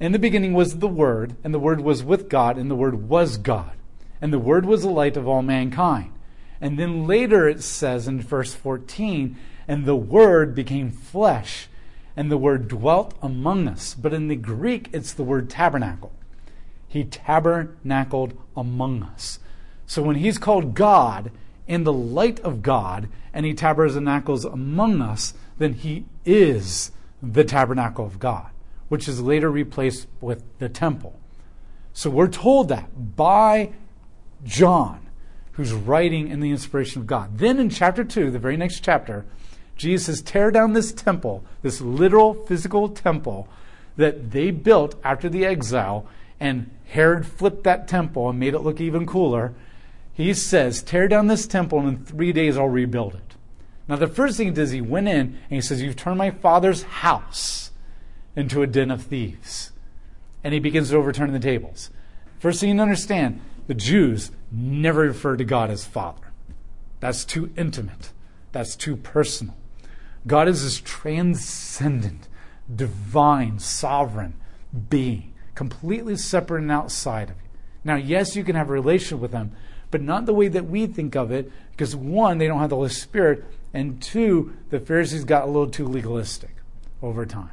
In 0.00 0.12
the 0.12 0.18
beginning 0.18 0.52
was 0.52 0.78
the 0.78 0.88
Word, 0.88 1.34
and 1.42 1.52
the 1.52 1.58
Word 1.58 1.80
was 1.80 2.04
with 2.04 2.28
God, 2.28 2.56
and 2.56 2.70
the 2.70 2.76
Word 2.76 3.08
was 3.08 3.36
God. 3.36 3.72
And 4.20 4.32
the 4.32 4.38
Word 4.38 4.64
was 4.64 4.82
the 4.82 4.90
light 4.90 5.16
of 5.16 5.26
all 5.26 5.42
mankind. 5.42 6.12
And 6.60 6.78
then 6.78 7.06
later 7.06 7.48
it 7.48 7.62
says 7.62 8.06
in 8.06 8.20
verse 8.20 8.54
14, 8.54 9.36
and 9.66 9.84
the 9.84 9.96
Word 9.96 10.54
became 10.54 10.90
flesh, 10.90 11.68
and 12.16 12.30
the 12.30 12.38
Word 12.38 12.68
dwelt 12.68 13.14
among 13.22 13.68
us. 13.68 13.94
But 13.94 14.14
in 14.14 14.28
the 14.28 14.36
Greek, 14.36 14.88
it's 14.92 15.12
the 15.12 15.24
word 15.24 15.50
tabernacle. 15.50 16.12
He 16.88 17.04
tabernacled 17.04 18.34
among 18.56 19.02
us. 19.02 19.38
So 19.86 20.02
when 20.02 20.16
he's 20.16 20.38
called 20.38 20.74
God 20.74 21.30
in 21.66 21.84
the 21.84 21.92
light 21.92 22.40
of 22.40 22.62
God, 22.62 23.08
and 23.32 23.44
he 23.44 23.52
tabernacles 23.52 24.44
among 24.44 25.02
us, 25.02 25.34
then 25.58 25.74
he 25.74 26.06
is 26.24 26.92
the 27.22 27.44
tabernacle 27.44 28.06
of 28.06 28.18
God, 28.18 28.50
which 28.88 29.08
is 29.08 29.20
later 29.20 29.50
replaced 29.50 30.06
with 30.20 30.42
the 30.58 30.68
temple. 30.68 31.18
So 31.92 32.10
we're 32.10 32.28
told 32.28 32.68
that 32.68 33.16
by 33.16 33.72
John, 34.44 35.08
who's 35.52 35.72
writing 35.72 36.28
in 36.28 36.40
the 36.40 36.50
inspiration 36.50 37.00
of 37.00 37.06
God. 37.06 37.38
Then 37.38 37.58
in 37.58 37.70
chapter 37.70 38.04
2, 38.04 38.30
the 38.30 38.38
very 38.38 38.56
next 38.56 38.80
chapter, 38.80 39.26
Jesus 39.76 40.06
says, 40.06 40.22
tear 40.22 40.50
down 40.50 40.72
this 40.72 40.92
temple, 40.92 41.44
this 41.62 41.80
literal 41.80 42.34
physical 42.46 42.88
temple 42.88 43.48
that 43.96 44.30
they 44.30 44.50
built 44.50 44.94
after 45.02 45.28
the 45.28 45.44
exile, 45.44 46.06
and 46.38 46.70
Herod 46.86 47.26
flipped 47.26 47.64
that 47.64 47.88
temple 47.88 48.28
and 48.28 48.38
made 48.38 48.54
it 48.54 48.60
look 48.60 48.80
even 48.80 49.06
cooler. 49.06 49.54
He 50.12 50.32
says, 50.34 50.82
tear 50.82 51.08
down 51.08 51.26
this 51.26 51.46
temple, 51.46 51.80
and 51.80 51.88
in 51.88 52.04
three 52.04 52.32
days 52.32 52.56
I'll 52.56 52.68
rebuild 52.68 53.14
it. 53.14 53.34
Now, 53.88 53.96
the 53.96 54.06
first 54.06 54.36
thing 54.36 54.48
he 54.48 54.52
does, 54.52 54.70
he 54.70 54.82
went 54.82 55.08
in 55.08 55.20
and 55.20 55.36
he 55.48 55.62
says, 55.62 55.80
You've 55.80 55.96
turned 55.96 56.18
my 56.18 56.30
father's 56.30 56.82
house 56.82 57.67
into 58.36 58.62
a 58.62 58.66
den 58.66 58.90
of 58.90 59.02
thieves. 59.02 59.72
And 60.44 60.54
he 60.54 60.60
begins 60.60 60.90
to 60.90 60.96
overturn 60.96 61.32
the 61.32 61.40
tables. 61.40 61.90
First 62.38 62.60
thing 62.60 62.76
you 62.76 62.80
understand, 62.80 63.40
the 63.66 63.74
Jews 63.74 64.30
never 64.50 65.02
refer 65.02 65.36
to 65.36 65.44
God 65.44 65.70
as 65.70 65.84
Father. 65.84 66.32
That's 67.00 67.24
too 67.24 67.50
intimate. 67.56 68.12
That's 68.52 68.76
too 68.76 68.96
personal. 68.96 69.56
God 70.26 70.48
is 70.48 70.62
this 70.62 70.80
transcendent, 70.80 72.28
divine, 72.74 73.58
sovereign 73.58 74.34
being, 74.88 75.32
completely 75.54 76.16
separate 76.16 76.62
and 76.62 76.72
outside 76.72 77.30
of 77.30 77.36
you. 77.36 77.48
Now, 77.84 77.96
yes, 77.96 78.36
you 78.36 78.44
can 78.44 78.56
have 78.56 78.68
a 78.68 78.72
relationship 78.72 79.20
with 79.20 79.32
Him, 79.32 79.52
but 79.90 80.02
not 80.02 80.26
the 80.26 80.34
way 80.34 80.48
that 80.48 80.66
we 80.66 80.86
think 80.86 81.16
of 81.16 81.30
it, 81.30 81.50
because 81.70 81.96
one, 81.96 82.38
they 82.38 82.46
don't 82.46 82.60
have 82.60 82.70
the 82.70 82.76
Holy 82.76 82.90
Spirit, 82.90 83.44
and 83.72 84.02
two, 84.02 84.54
the 84.70 84.80
Pharisees 84.80 85.24
got 85.24 85.44
a 85.44 85.46
little 85.46 85.70
too 85.70 85.86
legalistic 85.86 86.50
over 87.02 87.24
time. 87.24 87.50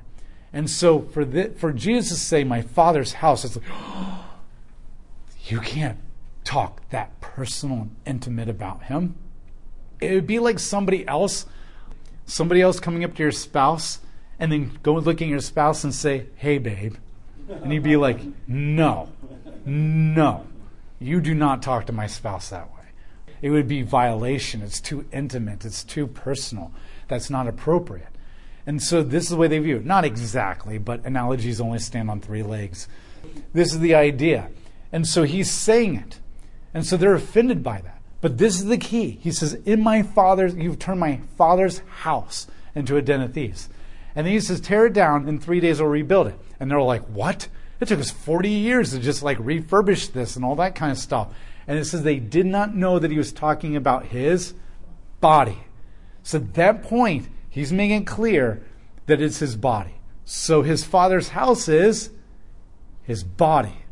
And 0.56 0.70
so 0.70 1.02
for, 1.02 1.26
the, 1.26 1.50
for 1.50 1.74
Jesus 1.74 2.18
to 2.18 2.26
say, 2.26 2.46
My 2.46 2.62
Father's 2.62 3.14
house, 3.14 3.44
it's 3.44 3.58
like, 3.58 3.66
oh, 3.70 4.26
you 5.48 5.60
can't 5.60 6.00
talk 6.46 6.90
that 6.90 7.20
personal 7.20 7.82
and 7.82 7.96
intimate 8.06 8.48
about 8.48 8.84
Him. 8.84 9.16
It 10.00 10.14
would 10.14 10.26
be 10.26 10.40
like 10.40 10.58
somebody 10.60 11.06
else 11.08 11.46
somebody 12.26 12.62
else 12.62 12.80
coming 12.80 13.04
up 13.04 13.14
to 13.16 13.22
your 13.22 13.32
spouse 13.32 14.00
and 14.40 14.52
then 14.52 14.80
go 14.82 14.94
looking 14.96 15.28
at 15.28 15.32
your 15.32 15.40
spouse 15.42 15.84
and 15.84 15.94
say, 15.94 16.28
Hey, 16.38 16.58
babe. 16.58 16.96
And 17.50 17.74
you'd 17.74 17.84
be 17.84 17.98
like, 17.98 18.20
No, 18.48 19.10
no, 19.66 20.48
you 21.00 21.20
do 21.20 21.34
not 21.34 21.62
talk 21.62 21.86
to 21.88 21.94
my 21.94 22.08
spouse 22.08 22.50
that 22.50 22.74
way. 22.74 22.86
It 23.42 23.50
would 23.50 23.68
be 23.68 23.82
violation. 23.82 24.62
It's 24.62 24.80
too 24.80 25.06
intimate. 25.12 25.66
It's 25.66 25.84
too 25.84 26.08
personal. 26.08 26.72
That's 27.10 27.30
not 27.30 27.46
appropriate. 27.46 28.15
And 28.68 28.82
so 28.82 29.04
this 29.04 29.24
is 29.24 29.30
the 29.30 29.38
way 29.38 29.48
they 29.48 29.60
view 29.60 29.78
it. 29.78 29.86
Not 29.86 30.06
exactly, 30.06 30.78
but 30.78 31.06
analogies 31.06 31.62
only 31.62 31.80
stand 31.80 32.10
on 32.10 32.20
three 32.20 32.44
legs. 32.44 32.88
This 33.54 33.74
is 33.74 33.80
the 33.80 33.96
idea. 33.96 34.50
And 34.92 35.08
so 35.08 35.24
he's 35.24 35.52
saying 35.52 35.98
it. 35.98 36.20
And 36.74 36.86
so 36.86 36.98
they're 36.98 37.14
offended 37.14 37.64
by 37.64 37.82
that. 37.82 38.02
But 38.22 38.38
this 38.38 38.56
is 38.56 38.66
the 38.66 38.78
key. 38.78 39.20
He 39.22 39.32
says, 39.32 39.54
In 39.66 39.84
my 39.84 40.02
father's, 40.02 40.56
you've 40.56 40.80
turned 40.80 41.00
my 41.00 41.20
father's 41.38 41.80
house 42.00 42.48
into 42.74 42.98
a 42.98 43.02
den 43.02 43.22
of 43.22 43.34
thieves. 43.34 43.70
And 44.16 44.26
then 44.26 44.34
he 44.34 44.40
says, 44.40 44.60
Tear 44.60 44.88
it 44.88 44.94
down, 44.94 45.28
in 45.28 45.40
three 45.40 45.60
days 45.60 45.80
I'll 45.80 45.88
rebuild 45.88 46.28
it. 46.28 46.40
And 46.60 46.70
they're 46.72 46.82
like, 46.82 47.04
What? 47.04 47.48
It 47.80 47.88
took 47.88 48.00
us 48.00 48.10
40 48.10 48.50
years 48.50 48.92
to 48.92 49.00
just 49.00 49.22
like 49.22 49.38
refurbish 49.38 50.12
this 50.14 50.36
and 50.36 50.46
all 50.46 50.56
that 50.56 50.76
kind 50.76 50.92
of 50.92 50.98
stuff. 50.98 51.28
And 51.68 51.78
it 51.78 51.86
says 51.86 52.04
they 52.04 52.20
did 52.20 52.46
not 52.46 52.76
know 52.76 53.00
that 53.00 53.12
he 53.12 53.18
was 53.18 53.32
talking 53.32 53.76
about 53.76 54.08
his 54.08 54.54
body. 55.20 55.58
So 56.24 56.38
at 56.38 56.54
that 56.56 56.84
point, 56.84 57.28
he's 57.56 57.72
making 57.72 58.02
it 58.02 58.08
clear 58.08 58.62
that 59.06 59.22
it's 59.22 59.40
his 59.40 59.56
body. 59.56 59.96
So 60.26 60.62
his 60.62 60.84
father's 60.84 61.30
house 61.30 61.70
is 61.70 62.10
his 63.02 63.24
body. 63.24 63.86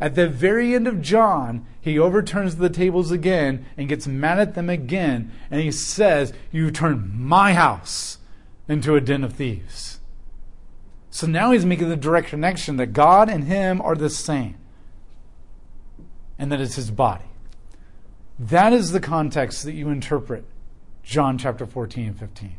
At 0.00 0.14
the 0.14 0.26
very 0.26 0.74
end 0.74 0.88
of 0.88 1.02
John, 1.02 1.66
he 1.78 1.98
overturns 1.98 2.56
the 2.56 2.70
tables 2.70 3.10
again 3.10 3.66
and 3.76 3.90
gets 3.90 4.06
mad 4.06 4.38
at 4.38 4.54
them 4.54 4.70
again, 4.70 5.32
and 5.50 5.60
he 5.60 5.70
says, 5.70 6.32
You 6.50 6.70
turned 6.70 7.12
my 7.14 7.52
house 7.52 8.18
into 8.68 8.94
a 8.94 9.02
den 9.02 9.22
of 9.22 9.34
thieves. 9.34 10.00
So 11.10 11.26
now 11.26 11.50
he's 11.50 11.66
making 11.66 11.90
the 11.90 11.96
direct 11.96 12.28
connection 12.28 12.76
that 12.76 12.94
God 12.94 13.28
and 13.28 13.44
him 13.44 13.82
are 13.82 13.96
the 13.96 14.08
same, 14.08 14.56
and 16.38 16.50
that 16.50 16.60
it's 16.60 16.76
his 16.76 16.90
body. 16.90 17.24
That 18.38 18.72
is 18.72 18.92
the 18.92 19.00
context 19.00 19.64
that 19.64 19.74
you 19.74 19.90
interpret 19.90 20.44
John 21.02 21.36
chapter 21.36 21.66
14 21.66 22.06
and 22.06 22.18
15. 22.18 22.56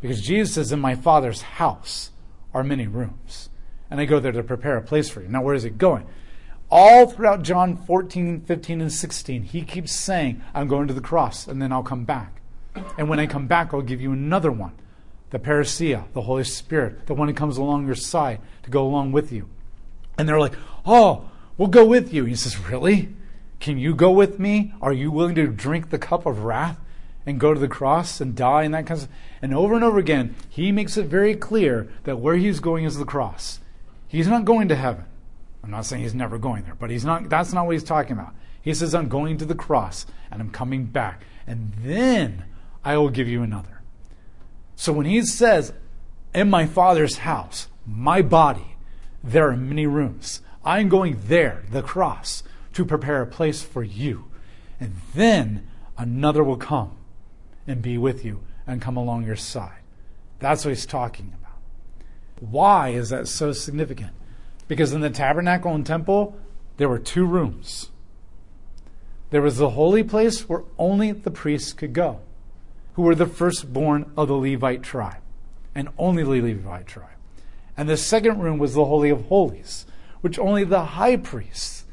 Because 0.00 0.22
Jesus 0.22 0.54
says, 0.54 0.72
In 0.72 0.80
my 0.80 0.94
Father's 0.94 1.42
house 1.42 2.10
are 2.54 2.64
many 2.64 2.86
rooms, 2.86 3.50
and 3.90 4.00
I 4.00 4.04
go 4.04 4.20
there 4.20 4.32
to 4.32 4.42
prepare 4.42 4.76
a 4.76 4.82
place 4.82 5.08
for 5.08 5.22
you. 5.22 5.28
Now, 5.28 5.42
where 5.42 5.54
is 5.54 5.64
it 5.64 5.78
going? 5.78 6.06
all 6.70 7.06
throughout 7.06 7.42
John 7.42 7.76
14, 7.76 8.42
15, 8.42 8.80
and 8.80 8.92
16, 8.92 9.42
he 9.42 9.62
keeps 9.62 9.92
saying, 9.92 10.40
I'm 10.54 10.68
going 10.68 10.88
to 10.88 10.94
the 10.94 11.00
cross 11.00 11.46
and 11.46 11.60
then 11.60 11.72
I'll 11.72 11.82
come 11.82 12.04
back. 12.04 12.40
And 12.96 13.08
when 13.08 13.18
I 13.18 13.26
come 13.26 13.46
back, 13.46 13.74
I'll 13.74 13.82
give 13.82 14.00
you 14.00 14.12
another 14.12 14.52
one 14.52 14.72
the 15.30 15.38
parousia, 15.38 16.12
the 16.12 16.22
Holy 16.22 16.42
Spirit, 16.42 17.06
the 17.06 17.14
one 17.14 17.28
who 17.28 17.34
comes 17.34 17.56
along 17.56 17.86
your 17.86 17.94
side 17.94 18.40
to 18.64 18.70
go 18.70 18.84
along 18.84 19.12
with 19.12 19.30
you. 19.30 19.48
And 20.18 20.28
they're 20.28 20.40
like, 20.40 20.54
Oh, 20.84 21.30
we'll 21.56 21.68
go 21.68 21.84
with 21.84 22.12
you. 22.12 22.24
He 22.24 22.34
says, 22.34 22.58
Really? 22.58 23.14
Can 23.60 23.78
you 23.78 23.94
go 23.94 24.10
with 24.10 24.40
me? 24.40 24.72
Are 24.80 24.92
you 24.92 25.12
willing 25.12 25.36
to 25.36 25.46
drink 25.46 25.90
the 25.90 25.98
cup 25.98 26.26
of 26.26 26.44
wrath 26.44 26.80
and 27.26 27.40
go 27.40 27.54
to 27.54 27.60
the 27.60 27.68
cross 27.68 28.20
and 28.20 28.34
die 28.34 28.62
and 28.62 28.74
that 28.74 28.86
kind 28.86 28.98
of 28.98 28.98
stuff? 29.00 29.16
And 29.42 29.54
over 29.54 29.74
and 29.74 29.84
over 29.84 29.98
again, 29.98 30.34
he 30.48 30.72
makes 30.72 30.96
it 30.96 31.06
very 31.06 31.34
clear 31.34 31.88
that 32.04 32.18
where 32.18 32.36
he's 32.36 32.60
going 32.60 32.84
is 32.84 32.96
the 32.96 33.04
cross. 33.04 33.60
He's 34.08 34.28
not 34.28 34.44
going 34.44 34.68
to 34.68 34.76
heaven. 34.76 35.04
I'm 35.62 35.70
not 35.70 35.86
saying 35.86 36.02
he's 36.02 36.14
never 36.14 36.38
going 36.38 36.64
there, 36.64 36.74
but 36.74 36.90
he's 36.90 37.04
not 37.04 37.28
that's 37.28 37.52
not 37.52 37.66
what 37.66 37.72
he's 37.72 37.84
talking 37.84 38.12
about. 38.12 38.34
He 38.62 38.74
says, 38.74 38.94
I'm 38.94 39.08
going 39.08 39.38
to 39.38 39.44
the 39.44 39.54
cross 39.54 40.06
and 40.30 40.40
I'm 40.40 40.50
coming 40.50 40.84
back, 40.84 41.24
and 41.46 41.72
then 41.82 42.44
I 42.84 42.96
will 42.96 43.08
give 43.08 43.28
you 43.28 43.42
another. 43.42 43.80
So 44.76 44.92
when 44.92 45.06
he 45.06 45.22
says, 45.22 45.72
In 46.34 46.50
my 46.50 46.66
father's 46.66 47.18
house, 47.18 47.68
my 47.86 48.22
body, 48.22 48.76
there 49.22 49.48
are 49.50 49.56
many 49.56 49.86
rooms. 49.86 50.40
I'm 50.64 50.88
going 50.88 51.18
there, 51.26 51.64
the 51.70 51.82
cross, 51.82 52.42
to 52.74 52.84
prepare 52.84 53.22
a 53.22 53.26
place 53.26 53.62
for 53.62 53.82
you. 53.82 54.26
And 54.78 54.96
then 55.14 55.68
another 55.98 56.42
will 56.42 56.56
come 56.56 56.96
and 57.70 57.80
be 57.80 57.96
with 57.96 58.24
you 58.24 58.42
and 58.66 58.82
come 58.82 58.96
along 58.96 59.24
your 59.24 59.36
side. 59.36 59.80
That's 60.40 60.64
what 60.64 60.70
he's 60.70 60.86
talking 60.86 61.32
about. 61.38 61.58
Why 62.40 62.88
is 62.90 63.10
that 63.10 63.28
so 63.28 63.52
significant? 63.52 64.12
Because 64.68 64.92
in 64.92 65.00
the 65.00 65.10
tabernacle 65.10 65.74
and 65.74 65.86
temple, 65.86 66.38
there 66.76 66.88
were 66.88 66.98
two 66.98 67.24
rooms. 67.24 67.90
There 69.30 69.42
was 69.42 69.58
the 69.58 69.70
holy 69.70 70.02
place 70.02 70.48
where 70.48 70.64
only 70.78 71.12
the 71.12 71.30
priests 71.30 71.72
could 71.72 71.92
go, 71.92 72.20
who 72.94 73.02
were 73.02 73.14
the 73.14 73.26
firstborn 73.26 74.10
of 74.16 74.28
the 74.28 74.34
Levite 74.34 74.82
tribe, 74.82 75.22
and 75.74 75.88
only 75.98 76.24
the 76.24 76.54
Levite 76.54 76.86
tribe. 76.86 77.08
And 77.76 77.88
the 77.88 77.96
second 77.96 78.40
room 78.40 78.58
was 78.58 78.74
the 78.74 78.84
Holy 78.84 79.10
of 79.10 79.26
Holies, 79.26 79.86
which 80.20 80.38
only 80.38 80.64
the 80.64 80.84
high 80.84 81.16
priests 81.16 81.84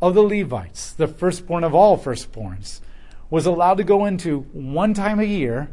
of 0.00 0.14
the 0.14 0.22
Levites, 0.22 0.92
the 0.92 1.08
firstborn 1.08 1.64
of 1.64 1.74
all 1.74 1.98
firstborns, 1.98 2.80
was 3.30 3.46
allowed 3.46 3.78
to 3.78 3.84
go 3.84 4.04
into 4.04 4.40
one 4.52 4.94
time 4.94 5.18
a 5.20 5.24
year, 5.24 5.70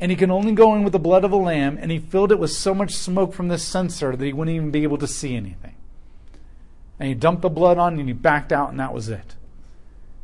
and 0.00 0.10
he 0.10 0.16
can 0.16 0.30
only 0.30 0.52
go 0.52 0.74
in 0.74 0.82
with 0.82 0.92
the 0.92 0.98
blood 0.98 1.24
of 1.24 1.32
a 1.32 1.36
lamb, 1.36 1.78
and 1.80 1.90
he 1.90 1.98
filled 1.98 2.32
it 2.32 2.38
with 2.38 2.50
so 2.50 2.74
much 2.74 2.94
smoke 2.94 3.32
from 3.32 3.48
the 3.48 3.58
censer 3.58 4.16
that 4.16 4.24
he 4.24 4.32
wouldn't 4.32 4.54
even 4.54 4.70
be 4.70 4.82
able 4.82 4.98
to 4.98 5.06
see 5.06 5.36
anything. 5.36 5.74
And 6.98 7.08
he 7.08 7.14
dumped 7.14 7.42
the 7.42 7.50
blood 7.50 7.78
on, 7.78 7.98
and 7.98 8.08
he 8.08 8.14
backed 8.14 8.52
out, 8.52 8.70
and 8.70 8.80
that 8.80 8.94
was 8.94 9.08
it. 9.08 9.34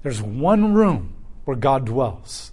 There's 0.03 0.23
one 0.23 0.73
room 0.75 1.15
where 1.45 1.57
God 1.57 1.85
dwells, 1.85 2.53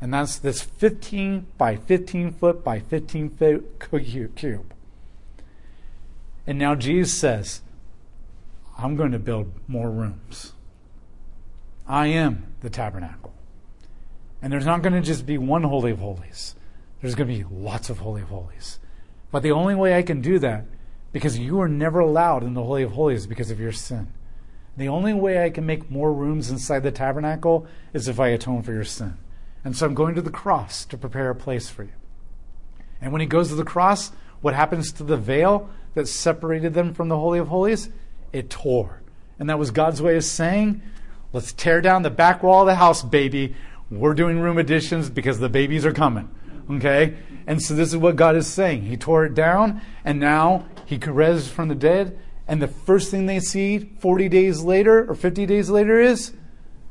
and 0.00 0.12
that's 0.12 0.38
this 0.38 0.62
15 0.62 1.46
by 1.56 1.76
15 1.76 2.32
foot 2.32 2.64
by 2.64 2.80
15 2.80 3.30
foot 3.30 4.34
cube. 4.36 4.74
And 6.46 6.58
now 6.58 6.74
Jesus 6.74 7.14
says, 7.16 7.60
I'm 8.76 8.96
going 8.96 9.12
to 9.12 9.18
build 9.18 9.52
more 9.68 9.90
rooms. 9.90 10.52
I 11.86 12.08
am 12.08 12.54
the 12.60 12.70
tabernacle. 12.70 13.34
And 14.40 14.52
there's 14.52 14.66
not 14.66 14.82
going 14.82 14.94
to 14.94 15.00
just 15.00 15.26
be 15.26 15.38
one 15.38 15.62
Holy 15.62 15.92
of 15.92 15.98
Holies, 15.98 16.54
there's 17.00 17.14
going 17.14 17.28
to 17.28 17.34
be 17.34 17.44
lots 17.50 17.90
of 17.90 17.98
Holy 17.98 18.22
of 18.22 18.28
Holies. 18.28 18.78
But 19.30 19.42
the 19.42 19.52
only 19.52 19.74
way 19.74 19.96
I 19.96 20.02
can 20.02 20.20
do 20.20 20.38
that, 20.40 20.66
because 21.12 21.38
you 21.38 21.60
are 21.60 21.68
never 21.68 22.00
allowed 22.00 22.44
in 22.44 22.54
the 22.54 22.62
Holy 22.62 22.82
of 22.82 22.92
Holies 22.92 23.26
because 23.26 23.50
of 23.50 23.58
your 23.58 23.72
sin. 23.72 24.12
The 24.76 24.88
only 24.88 25.12
way 25.12 25.44
I 25.44 25.50
can 25.50 25.66
make 25.66 25.90
more 25.90 26.12
rooms 26.12 26.50
inside 26.50 26.82
the 26.82 26.90
tabernacle 26.90 27.66
is 27.92 28.08
if 28.08 28.18
I 28.18 28.28
atone 28.28 28.62
for 28.62 28.72
your 28.72 28.84
sin. 28.84 29.18
And 29.64 29.76
so 29.76 29.86
I'm 29.86 29.94
going 29.94 30.14
to 30.14 30.22
the 30.22 30.30
cross 30.30 30.84
to 30.86 30.96
prepare 30.96 31.30
a 31.30 31.34
place 31.34 31.68
for 31.68 31.84
you. 31.84 31.92
And 33.00 33.12
when 33.12 33.20
he 33.20 33.26
goes 33.26 33.48
to 33.48 33.54
the 33.54 33.64
cross, 33.64 34.12
what 34.40 34.54
happens 34.54 34.92
to 34.92 35.04
the 35.04 35.16
veil 35.16 35.68
that 35.94 36.08
separated 36.08 36.74
them 36.74 36.94
from 36.94 37.08
the 37.08 37.18
Holy 37.18 37.38
of 37.38 37.48
Holies? 37.48 37.88
It 38.32 38.48
tore. 38.48 39.02
And 39.38 39.48
that 39.50 39.58
was 39.58 39.70
God's 39.70 40.00
way 40.00 40.16
of 40.16 40.24
saying, 40.24 40.82
let's 41.32 41.52
tear 41.52 41.80
down 41.80 42.02
the 42.02 42.10
back 42.10 42.42
wall 42.42 42.62
of 42.62 42.66
the 42.66 42.74
house, 42.74 43.02
baby. 43.02 43.54
We're 43.90 44.14
doing 44.14 44.40
room 44.40 44.58
additions 44.58 45.10
because 45.10 45.38
the 45.38 45.48
babies 45.48 45.84
are 45.84 45.92
coming. 45.92 46.30
Okay? 46.70 47.16
And 47.46 47.60
so 47.60 47.74
this 47.74 47.88
is 47.88 47.96
what 47.96 48.16
God 48.16 48.36
is 48.36 48.46
saying. 48.46 48.82
He 48.82 48.96
tore 48.96 49.24
it 49.24 49.34
down, 49.34 49.80
and 50.04 50.20
now 50.20 50.66
he 50.86 50.96
raised 50.96 51.50
from 51.50 51.68
the 51.68 51.74
dead, 51.74 52.18
and 52.46 52.60
the 52.60 52.68
first 52.68 53.10
thing 53.10 53.26
they 53.26 53.40
see 53.40 53.78
40 53.78 54.28
days 54.28 54.62
later 54.62 55.08
or 55.08 55.14
50 55.14 55.46
days 55.46 55.70
later 55.70 55.98
is 56.00 56.32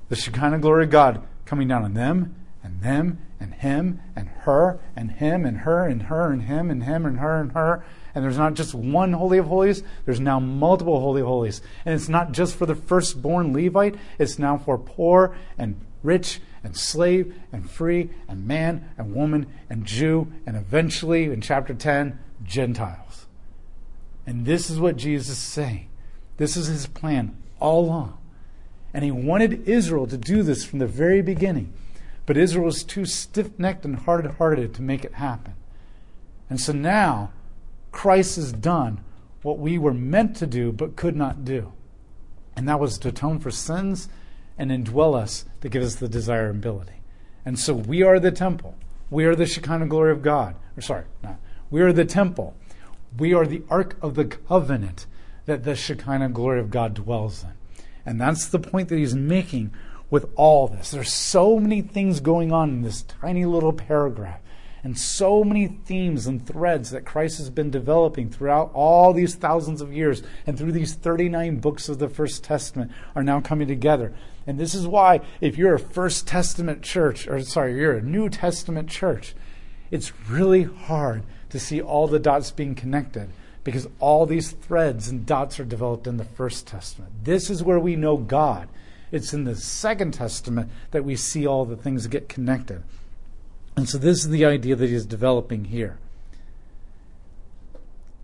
the 0.09 0.15
Shekinah 0.15 0.59
glory 0.59 0.85
of 0.85 0.89
God 0.89 1.23
coming 1.45 1.67
down 1.67 1.83
on 1.83 1.93
them 1.93 2.35
and 2.63 2.81
them 2.81 3.19
and 3.39 3.53
him 3.53 3.99
and 4.15 4.29
her 4.43 4.79
and 4.95 5.11
him 5.11 5.45
and 5.45 5.59
her 5.59 5.85
and 5.85 6.03
her 6.03 6.31
and 6.31 6.43
him 6.43 6.69
and 6.69 6.83
him 6.83 7.05
and 7.05 7.19
her 7.19 7.39
and 7.39 7.51
her. 7.51 7.75
And 7.75 7.83
there's 8.15 8.37
not 8.37 8.55
just 8.55 8.73
one 8.73 9.13
Holy 9.13 9.37
of 9.37 9.47
Holies, 9.47 9.83
there's 10.05 10.19
now 10.19 10.39
multiple 10.39 10.99
Holy 10.99 11.21
of 11.21 11.27
Holies. 11.27 11.61
And 11.85 11.95
it's 11.95 12.09
not 12.09 12.31
just 12.33 12.55
for 12.55 12.65
the 12.65 12.75
firstborn 12.75 13.53
Levite, 13.53 13.95
it's 14.19 14.37
now 14.37 14.57
for 14.57 14.77
poor 14.77 15.35
and 15.57 15.79
rich 16.03 16.41
and 16.63 16.75
slave 16.75 17.33
and 17.51 17.69
free 17.69 18.09
and 18.27 18.45
man 18.45 18.89
and 18.97 19.15
woman 19.15 19.47
and 19.69 19.85
Jew 19.85 20.31
and 20.45 20.55
eventually 20.55 21.25
in 21.25 21.41
chapter 21.41 21.73
10, 21.73 22.19
Gentiles. 22.43 23.27
And 24.25 24.45
this 24.45 24.69
is 24.69 24.79
what 24.79 24.97
Jesus 24.97 25.29
is 25.29 25.37
saying. 25.37 25.87
This 26.37 26.57
is 26.57 26.67
his 26.67 26.87
plan 26.87 27.37
all 27.59 27.85
along. 27.85 28.17
And 28.93 29.03
he 29.03 29.11
wanted 29.11 29.67
Israel 29.67 30.07
to 30.07 30.17
do 30.17 30.43
this 30.43 30.65
from 30.65 30.79
the 30.79 30.87
very 30.87 31.21
beginning. 31.21 31.73
But 32.25 32.37
Israel 32.37 32.65
was 32.65 32.83
too 32.83 33.05
stiff 33.05 33.57
necked 33.57 33.85
and 33.85 33.95
hard 33.99 34.25
hearted 34.25 34.73
to 34.75 34.81
make 34.81 35.03
it 35.03 35.15
happen. 35.15 35.53
And 36.49 36.59
so 36.59 36.73
now, 36.73 37.31
Christ 37.91 38.35
has 38.37 38.51
done 38.51 39.03
what 39.41 39.59
we 39.59 39.77
were 39.77 39.93
meant 39.93 40.35
to 40.37 40.47
do 40.47 40.71
but 40.71 40.95
could 40.95 41.15
not 41.15 41.43
do. 41.43 41.73
And 42.55 42.67
that 42.67 42.79
was 42.79 42.97
to 42.99 43.09
atone 43.09 43.39
for 43.39 43.51
sins 43.51 44.09
and 44.57 44.71
indwell 44.71 45.15
us 45.15 45.45
to 45.61 45.69
give 45.69 45.83
us 45.83 45.95
the 45.95 46.07
desirability. 46.07 47.01
And 47.45 47.57
so 47.57 47.73
we 47.73 48.03
are 48.03 48.19
the 48.19 48.31
temple. 48.31 48.75
We 49.09 49.25
are 49.25 49.35
the 49.35 49.45
Shekinah 49.45 49.87
glory 49.87 50.11
of 50.11 50.21
God. 50.21 50.55
Or 50.77 50.81
sorry, 50.81 51.05
not. 51.23 51.37
We 51.69 51.81
are 51.81 51.93
the 51.93 52.05
temple. 52.05 52.55
We 53.17 53.33
are 53.33 53.45
the 53.45 53.63
Ark 53.69 53.97
of 54.01 54.15
the 54.15 54.25
Covenant 54.25 55.05
that 55.45 55.63
the 55.63 55.75
Shekinah 55.75 56.29
glory 56.29 56.59
of 56.59 56.69
God 56.69 56.93
dwells 56.93 57.43
in. 57.43 57.53
And 58.05 58.21
that's 58.21 58.47
the 58.47 58.59
point 58.59 58.89
that 58.89 58.97
he's 58.97 59.15
making 59.15 59.73
with 60.09 60.29
all 60.35 60.67
this. 60.67 60.91
There's 60.91 61.13
so 61.13 61.59
many 61.59 61.81
things 61.81 62.19
going 62.19 62.51
on 62.51 62.69
in 62.69 62.81
this 62.81 63.01
tiny 63.01 63.45
little 63.45 63.73
paragraph, 63.73 64.39
and 64.83 64.97
so 64.97 65.43
many 65.43 65.67
themes 65.67 66.25
and 66.27 66.45
threads 66.45 66.89
that 66.89 67.05
Christ 67.05 67.37
has 67.37 67.49
been 67.49 67.69
developing 67.69 68.29
throughout 68.29 68.71
all 68.73 69.13
these 69.13 69.35
thousands 69.35 69.81
of 69.81 69.93
years, 69.93 70.23
and 70.47 70.57
through 70.57 70.71
these 70.71 70.95
39 70.95 71.59
books 71.59 71.87
of 71.87 71.99
the 71.99 72.09
First 72.09 72.43
Testament 72.43 72.91
are 73.15 73.23
now 73.23 73.41
coming 73.41 73.67
together. 73.67 74.13
And 74.47 74.59
this 74.59 74.73
is 74.73 74.87
why, 74.87 75.21
if 75.39 75.57
you're 75.57 75.75
a 75.75 75.79
First 75.79 76.27
Testament 76.27 76.81
church, 76.81 77.27
or 77.27 77.41
sorry, 77.41 77.75
you're 77.77 77.97
a 77.97 78.01
New 78.01 78.29
Testament 78.29 78.89
church, 78.89 79.35
it's 79.91 80.11
really 80.27 80.63
hard 80.63 81.23
to 81.49 81.59
see 81.59 81.81
all 81.81 82.07
the 82.07 82.19
dots 82.19 82.49
being 82.49 82.73
connected 82.73 83.29
because 83.63 83.87
all 83.99 84.25
these 84.25 84.51
threads 84.51 85.09
and 85.09 85.25
dots 85.25 85.59
are 85.59 85.65
developed 85.65 86.07
in 86.07 86.17
the 86.17 86.25
First 86.25 86.65
Testament. 86.65 87.11
This 87.23 87.49
is 87.49 87.61
where 87.61 87.79
we 87.79 87.95
know 87.95 88.17
God. 88.17 88.67
It's 89.11 89.33
in 89.33 89.43
the 89.43 89.55
Second 89.55 90.13
Testament 90.13 90.71
that 90.91 91.05
we 91.05 91.15
see 91.15 91.45
all 91.45 91.65
the 91.65 91.75
things 91.75 92.07
get 92.07 92.29
connected. 92.29 92.83
And 93.81 93.89
so 93.89 93.97
this 93.97 94.19
is 94.19 94.29
the 94.29 94.45
idea 94.45 94.75
that 94.75 94.91
he's 94.91 95.07
developing 95.07 95.65
here. 95.65 95.97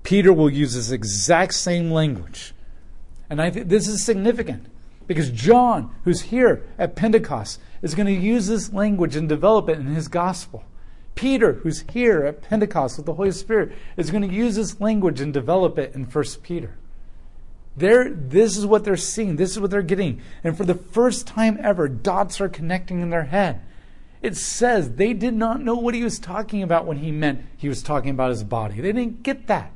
Peter 0.04 0.32
will 0.32 0.52
use 0.52 0.76
this 0.76 0.92
exact 0.92 1.56
same 1.56 1.90
language. 1.90 2.54
And 3.28 3.42
I 3.42 3.50
think 3.50 3.68
this 3.68 3.88
is 3.88 4.06
significant 4.06 4.68
because 5.08 5.32
John, 5.32 5.96
who's 6.04 6.22
here 6.22 6.64
at 6.78 6.96
Pentecost, 6.96 7.60
is 7.82 7.96
going 7.96 8.06
to 8.06 8.14
use 8.14 8.46
this 8.46 8.72
language 8.72 9.16
and 9.16 9.28
develop 9.28 9.68
it 9.68 9.80
in 9.80 9.88
his 9.88 10.08
gospel. 10.08 10.64
Peter, 11.16 11.54
who's 11.54 11.84
here 11.90 12.24
at 12.24 12.44
Pentecost 12.44 12.98
with 12.98 13.08
the 13.08 13.16
Holy 13.16 13.32
Spirit, 13.32 13.72
is 13.98 14.12
going 14.12 14.30
to 14.30 14.32
use 14.32 14.58
this 14.58 14.80
language 14.80 15.20
and 15.20 15.34
develop 15.34 15.80
it 15.80 15.96
in 15.96 16.04
1 16.04 16.24
Peter. 16.44 16.78
They're, 17.76 18.12
this 18.12 18.58
is 18.58 18.68
what 18.68 18.84
they're 18.84 18.96
seeing. 18.96 19.38
This 19.38 19.54
is 19.54 19.60
what 19.60 19.72
they're 19.72 19.82
getting. 19.82 20.22
And 20.44 20.56
for 20.56 20.66
the 20.66 20.76
first 20.76 21.26
time 21.26 21.58
ever, 21.64 21.88
dots 21.88 22.40
are 22.40 22.48
connecting 22.48 23.00
in 23.00 23.10
their 23.10 23.24
head. 23.24 23.64
It 24.22 24.36
says 24.36 24.94
they 24.94 25.14
did 25.14 25.34
not 25.34 25.62
know 25.62 25.76
what 25.76 25.94
he 25.94 26.04
was 26.04 26.20
talking 26.20 26.64
about 26.64 26.86
when 26.86 26.98
he 26.98 27.12
meant 27.12 27.46
he 27.56 27.70
was 27.70 27.84
talking 27.84 28.10
about 28.10 28.32
his 28.32 28.44
body. 28.44 28.82
They 28.82 28.92
didn't 28.92 29.24
get 29.24 29.48
that. 29.48 29.72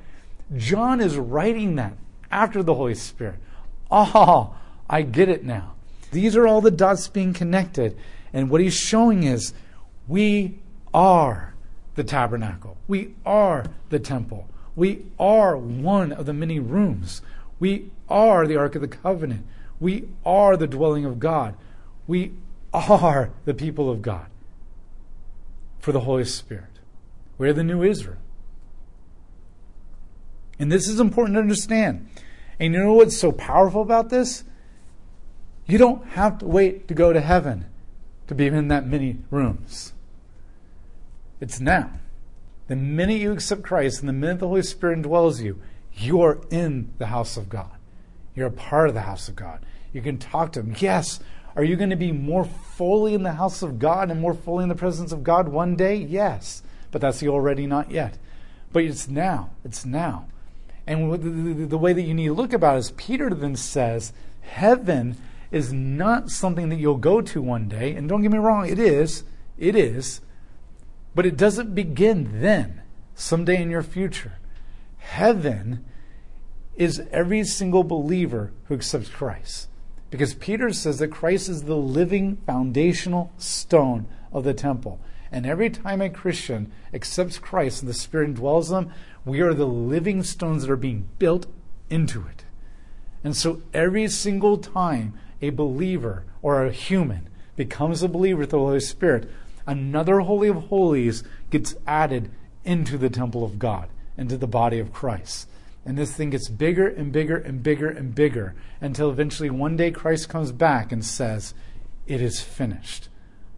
John 0.58 1.00
is 1.00 1.18
writing 1.18 1.76
that 1.76 1.94
after 2.32 2.64
the 2.64 2.74
Holy 2.74 2.96
Spirit. 2.96 3.40
Oh, 3.90 4.56
I 4.90 5.04
get 5.04 5.30
it 5.30 5.44
now. 5.44 5.76
These 6.12 6.36
are 6.36 6.48
all 6.48 6.62
the 6.62 6.72
dots 6.72 7.08
being 7.08 7.34
connected. 7.34 7.98
And 8.34 8.50
what 8.50 8.62
he's 8.62 8.76
showing 8.76 9.24
is 9.24 9.54
we 10.08 10.60
are 10.94 11.54
the 11.96 12.04
tabernacle. 12.04 12.78
We 12.88 13.14
are 13.26 13.66
the 13.90 14.00
temple. 14.00 14.50
We 14.76 15.06
are 15.20 15.56
one 15.56 16.12
of 16.12 16.26
the 16.26 16.34
many 16.34 16.60
rooms. 16.60 17.22
We 17.60 17.92
are 18.10 18.48
the 18.48 18.58
Ark 18.58 18.76
of 18.76 18.82
the 18.82 18.88
Covenant. 18.88 19.46
We 19.80 20.08
are 20.26 20.58
the 20.58 20.68
dwelling 20.68 21.06
of 21.06 21.20
God. 21.20 21.56
We 22.08 22.34
are 22.74 23.30
the 23.46 23.54
people 23.54 23.90
of 23.90 24.02
God 24.02 24.31
for 25.82 25.92
the 25.92 26.02
Holy 26.02 26.26
Spirit. 26.26 26.80
We're 27.38 27.54
the 27.54 27.64
new 27.64 27.84
Israel. 27.84 28.18
And 30.60 30.72
this 30.72 30.88
is 30.88 31.00
important 31.00 31.36
to 31.36 31.42
understand. 31.42 32.08
And 32.60 32.74
you 32.74 32.80
know 32.80 32.94
what's 32.94 33.18
so 33.18 33.32
powerful 33.32 33.82
about 33.82 34.10
this? 34.10 34.44
You 35.66 35.80
don't 35.80 36.06
have 36.10 36.38
to 36.40 36.46
wait 36.46 36.88
to 36.88 36.94
go 36.94 37.12
to 37.12 37.20
heaven 37.20 37.66
to 38.28 38.36
be 38.36 38.48
in 38.48 38.68
that 38.68 38.86
many 38.86 39.18
rooms. 39.32 39.94
It's 41.40 41.60
now. 41.60 41.92
The 42.68 42.76
minute 42.76 43.20
you 43.20 43.32
accept 43.32 43.64
Christ 43.64 44.00
and 44.02 44.08
the 44.08 44.14
minute 44.14 44.40
the 44.40 44.48
Holy 44.48 44.62
Spirit 44.62 45.02
indwells 45.02 45.42
you, 45.42 45.60
you 45.94 46.22
are 46.22 46.40
in 46.52 46.94
the 47.00 47.08
house 47.08 47.36
of 47.36 47.50
God. 47.50 47.72
You're 48.36 48.48
a 48.48 48.52
part 48.52 48.88
of 48.88 48.94
the 48.94 49.02
house 49.02 49.28
of 49.28 49.36
God. 49.36 49.66
You 49.92 50.02
can 50.02 50.18
talk 50.18 50.54
to 50.54 50.62
Him. 50.62 50.76
Yes. 50.80 51.20
Are 51.56 51.64
you 51.64 51.76
going 51.76 51.90
to 51.90 51.96
be 51.96 52.12
more 52.12 52.46
fully 52.46 53.14
in 53.14 53.24
the 53.24 53.34
house 53.34 53.62
of 53.62 53.80
God 53.80 54.10
and 54.10 54.22
more 54.22 54.34
fully 54.34 54.64
in 54.64 54.70
the 54.70 54.76
presence 54.76 55.12
of 55.12 55.24
God 55.24 55.50
one 55.50 55.76
day? 55.76 55.96
Yes. 55.96 56.64
But 56.92 57.02
that's 57.02 57.20
the 57.20 57.30
already 57.30 57.68
not 57.68 57.92
yet. 57.92 58.18
But 58.72 58.84
it's 58.84 59.08
now. 59.08 59.52
It's 59.64 59.86
now. 59.86 60.28
And 60.88 61.70
the 61.70 61.78
way 61.78 61.94
that 61.94 62.02
you 62.02 62.14
need 62.14 62.28
to 62.28 62.34
look 62.34 62.54
about 62.54 62.76
it 62.76 62.80
is 62.80 62.92
Peter 62.92 63.30
then 63.30 63.56
says, 63.56 64.14
heaven 64.42 65.18
is 65.52 65.74
not 65.74 66.30
something 66.30 66.70
that 66.70 66.80
you'll 66.80 66.96
go 66.96 67.22
to 67.22 67.42
one 67.42 67.68
day. 67.68 67.94
And 67.94 68.08
don't 68.08 68.22
get 68.22 68.32
me 68.32 68.38
wrong, 68.38 68.68
it 68.68 68.80
is. 68.80 69.24
It 69.58 69.76
is. 69.76 70.22
But 71.14 71.26
it 71.26 71.36
doesn't 71.36 71.76
begin 71.76 72.42
then, 72.42 72.82
someday 73.16 73.62
in 73.62 73.70
your 73.70 73.84
future. 73.84 74.34
Heaven 74.98 75.86
is 76.76 77.02
every 77.12 77.44
single 77.44 77.84
believer 77.84 78.54
who 78.66 78.74
accepts 78.74 79.10
Christ. 79.10 79.68
Because 80.12 80.34
Peter 80.36 80.72
says 80.72 81.00
that 81.00 81.08
Christ 81.08 81.50
is 81.50 81.64
the 81.64 81.78
living 81.78 82.36
foundational 82.46 83.32
stone 83.38 84.06
of 84.32 84.44
the 84.44 84.54
temple. 84.54 85.00
And 85.32 85.46
every 85.46 85.70
time 85.70 86.02
a 86.02 86.10
Christian 86.10 86.72
accepts 86.94 87.40
Christ 87.40 87.82
and 87.82 87.90
the 87.90 87.94
Spirit 87.94 88.36
dwells 88.36 88.70
them, 88.70 88.92
we 89.24 89.40
are 89.40 89.54
the 89.54 89.66
living 89.66 90.22
stones 90.22 90.64
that 90.64 90.72
are 90.72 90.76
being 90.76 91.08
built 91.18 91.48
into 91.90 92.28
it. 92.28 92.44
And 93.24 93.36
so 93.36 93.62
every 93.74 94.08
single 94.10 94.58
time 94.58 95.18
a 95.42 95.50
believer 95.52 96.26
or 96.42 96.66
a 96.66 96.72
human 96.72 97.30
becomes 97.56 98.04
a 98.04 98.10
believer 98.10 98.42
with 98.42 98.50
the 98.50 98.60
Holy 98.60 98.82
Spirit, 98.82 99.30
another 99.66 100.20
Holy 100.20 100.50
of 100.50 100.66
Holies 100.66 101.24
gets 101.50 101.76
added 101.88 102.30
into 102.66 102.98
the 102.98 103.10
temple 103.10 103.46
of 103.46 103.60
God, 103.60 103.88
into 104.18 104.38
the 104.38 104.48
body 104.48 104.80
of 104.80 104.92
Christ. 104.92 105.48
And 105.86 105.98
this 105.98 106.14
thing 106.14 106.30
gets 106.30 106.48
bigger 106.48 106.88
and 106.88 107.12
bigger 107.12 107.38
and 107.38 107.64
bigger 107.64 107.90
and 107.90 108.14
bigger 108.14 108.56
until 108.80 109.10
eventually 109.10 109.50
one 109.50 109.76
day 109.76 109.92
Christ 109.92 110.30
comes 110.30 110.52
back 110.52 110.92
and 110.92 111.04
says, 111.04 111.54
It 112.06 112.22
is 112.22 112.42
finished. 112.42 113.10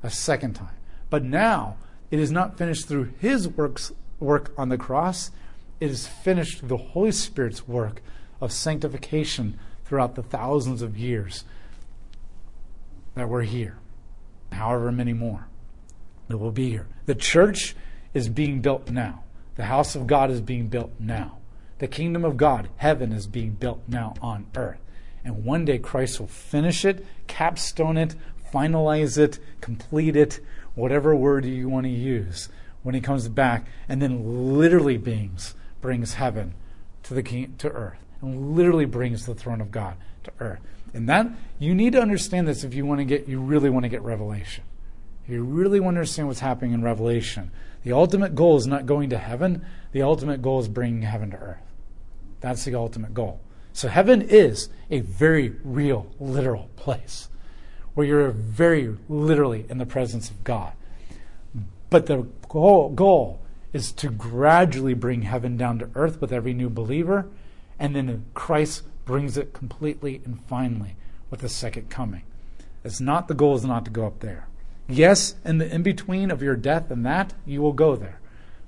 A 0.01 0.09
second 0.09 0.53
time. 0.55 0.75
But 1.09 1.23
now 1.23 1.77
it 2.11 2.19
is 2.19 2.31
not 2.31 2.57
finished 2.57 2.87
through 2.87 3.13
his 3.19 3.47
works, 3.47 3.91
work 4.19 4.53
on 4.57 4.69
the 4.69 4.77
cross, 4.77 5.31
it 5.79 5.91
is 5.91 6.07
finished 6.07 6.59
through 6.59 6.69
the 6.69 6.77
Holy 6.77 7.11
Spirit's 7.11 7.67
work 7.67 8.01
of 8.39 8.51
sanctification 8.51 9.59
throughout 9.83 10.15
the 10.15 10.23
thousands 10.23 10.81
of 10.81 10.97
years 10.97 11.43
that 13.15 13.27
we're 13.27 13.43
here, 13.43 13.77
however 14.51 14.91
many 14.91 15.13
more 15.13 15.47
that 16.27 16.37
will 16.37 16.51
be 16.51 16.69
here. 16.69 16.87
The 17.05 17.15
church 17.15 17.75
is 18.13 18.29
being 18.29 18.61
built 18.61 18.89
now. 18.89 19.23
The 19.55 19.65
house 19.65 19.95
of 19.95 20.07
God 20.07 20.31
is 20.31 20.41
being 20.41 20.67
built 20.67 20.91
now. 20.99 21.37
The 21.83 21.89
kingdom 21.89 22.23
of 22.23 22.37
God, 22.37 22.69
heaven, 22.77 23.11
is 23.11 23.27
being 23.27 23.55
built 23.55 23.81
now 23.89 24.13
on 24.21 24.45
earth. 24.55 24.79
And 25.25 25.43
one 25.43 25.65
day 25.65 25.79
Christ 25.79 26.17
will 26.17 26.27
finish 26.27 26.85
it, 26.85 27.05
capstone 27.27 27.97
it, 27.97 28.15
finalize 28.53 29.17
it, 29.17 29.37
complete 29.59 30.15
it, 30.15 30.39
whatever 30.75 31.13
word 31.13 31.43
you 31.43 31.67
want 31.67 31.85
to 31.85 31.89
use 31.89 32.47
when 32.83 32.95
he 32.95 33.01
comes 33.01 33.27
back, 33.27 33.67
and 33.89 34.01
then 34.01 34.57
literally 34.57 34.95
brings 34.95 35.55
brings 35.81 36.13
heaven 36.13 36.53
to 37.03 37.13
the 37.13 37.21
king 37.21 37.55
to 37.57 37.69
earth, 37.69 37.99
and 38.21 38.55
literally 38.55 38.85
brings 38.85 39.25
the 39.25 39.35
throne 39.35 39.59
of 39.59 39.69
God 39.69 39.97
to 40.23 40.31
earth. 40.39 40.61
And 40.93 41.09
that 41.09 41.27
you 41.59 41.75
need 41.75 41.91
to 41.91 42.01
understand 42.01 42.47
this 42.47 42.63
if 42.63 42.73
you 42.73 42.85
want 42.85 42.99
to 43.01 43.05
get 43.05 43.27
you 43.27 43.41
really 43.41 43.69
want 43.69 43.83
to 43.83 43.89
get 43.89 44.03
revelation. 44.03 44.63
If 45.25 45.31
you 45.31 45.43
really 45.43 45.81
want 45.81 45.95
to 45.95 45.99
understand 45.99 46.29
what's 46.29 46.39
happening 46.39 46.71
in 46.71 46.81
Revelation, 46.81 47.51
the 47.83 47.91
ultimate 47.91 48.35
goal 48.35 48.55
is 48.55 48.67
not 48.67 48.85
going 48.85 49.09
to 49.09 49.17
heaven. 49.17 49.65
The 49.91 50.01
ultimate 50.01 50.41
goal 50.41 50.61
is 50.61 50.69
bringing 50.69 51.01
heaven 51.01 51.31
to 51.31 51.37
earth. 51.37 51.72
That's 52.43 52.65
the 52.65 52.75
ultimate 52.75 53.13
goal. 53.13 53.39
So 53.71 53.87
heaven 53.87 54.21
is 54.21 54.67
a 54.91 54.99
very 54.99 55.55
real, 55.63 56.07
literal 56.19 56.69
place 56.75 57.29
where 57.93 58.05
you're 58.05 58.31
very 58.31 58.97
literally 59.07 59.65
in 59.69 59.77
the 59.77 59.85
presence 59.85 60.29
of 60.29 60.43
God. 60.43 60.73
But 61.89 62.07
the 62.07 62.27
goal, 62.49 62.89
goal 62.89 63.39
is 63.71 63.93
to 63.93 64.09
gradually 64.09 64.93
bring 64.93 65.21
heaven 65.21 65.55
down 65.55 65.79
to 65.79 65.89
earth 65.95 66.19
with 66.19 66.33
every 66.33 66.53
new 66.53 66.69
believer, 66.69 67.27
and 67.79 67.95
then 67.95 68.25
Christ 68.33 68.83
brings 69.05 69.37
it 69.37 69.53
completely 69.53 70.21
and 70.25 70.43
finally 70.43 70.97
with 71.29 71.39
the 71.39 71.49
second 71.49 71.89
coming. 71.89 72.23
It's 72.83 72.99
not 72.99 73.29
the 73.29 73.33
goal 73.33 73.55
is 73.55 73.63
not 73.63 73.85
to 73.85 73.91
go 73.91 74.05
up 74.05 74.19
there. 74.19 74.49
Yes, 74.89 75.35
in 75.45 75.59
the 75.59 75.73
in 75.73 75.81
between 75.81 76.29
of 76.29 76.43
your 76.43 76.57
death 76.57 76.91
and 76.91 77.05
that, 77.05 77.33
you 77.45 77.61
will 77.61 77.71
go 77.71 77.95
there. 77.95 78.19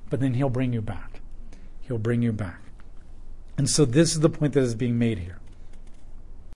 But 0.10 0.22
then 0.22 0.36
he'll 0.36 0.50
bring 0.50 0.72
you 0.72 0.82
back. 0.82 1.20
He'll 1.82 1.98
bring 1.98 2.22
you 2.22 2.32
back. 2.32 2.62
And 3.58 3.70
so 3.70 3.86
this 3.86 4.14
is 4.14 4.20
the 4.20 4.30
point 4.30 4.54
that 4.54 4.62
is 4.62 4.76
being 4.76 5.00
made 5.00 5.20
here. 5.20 5.38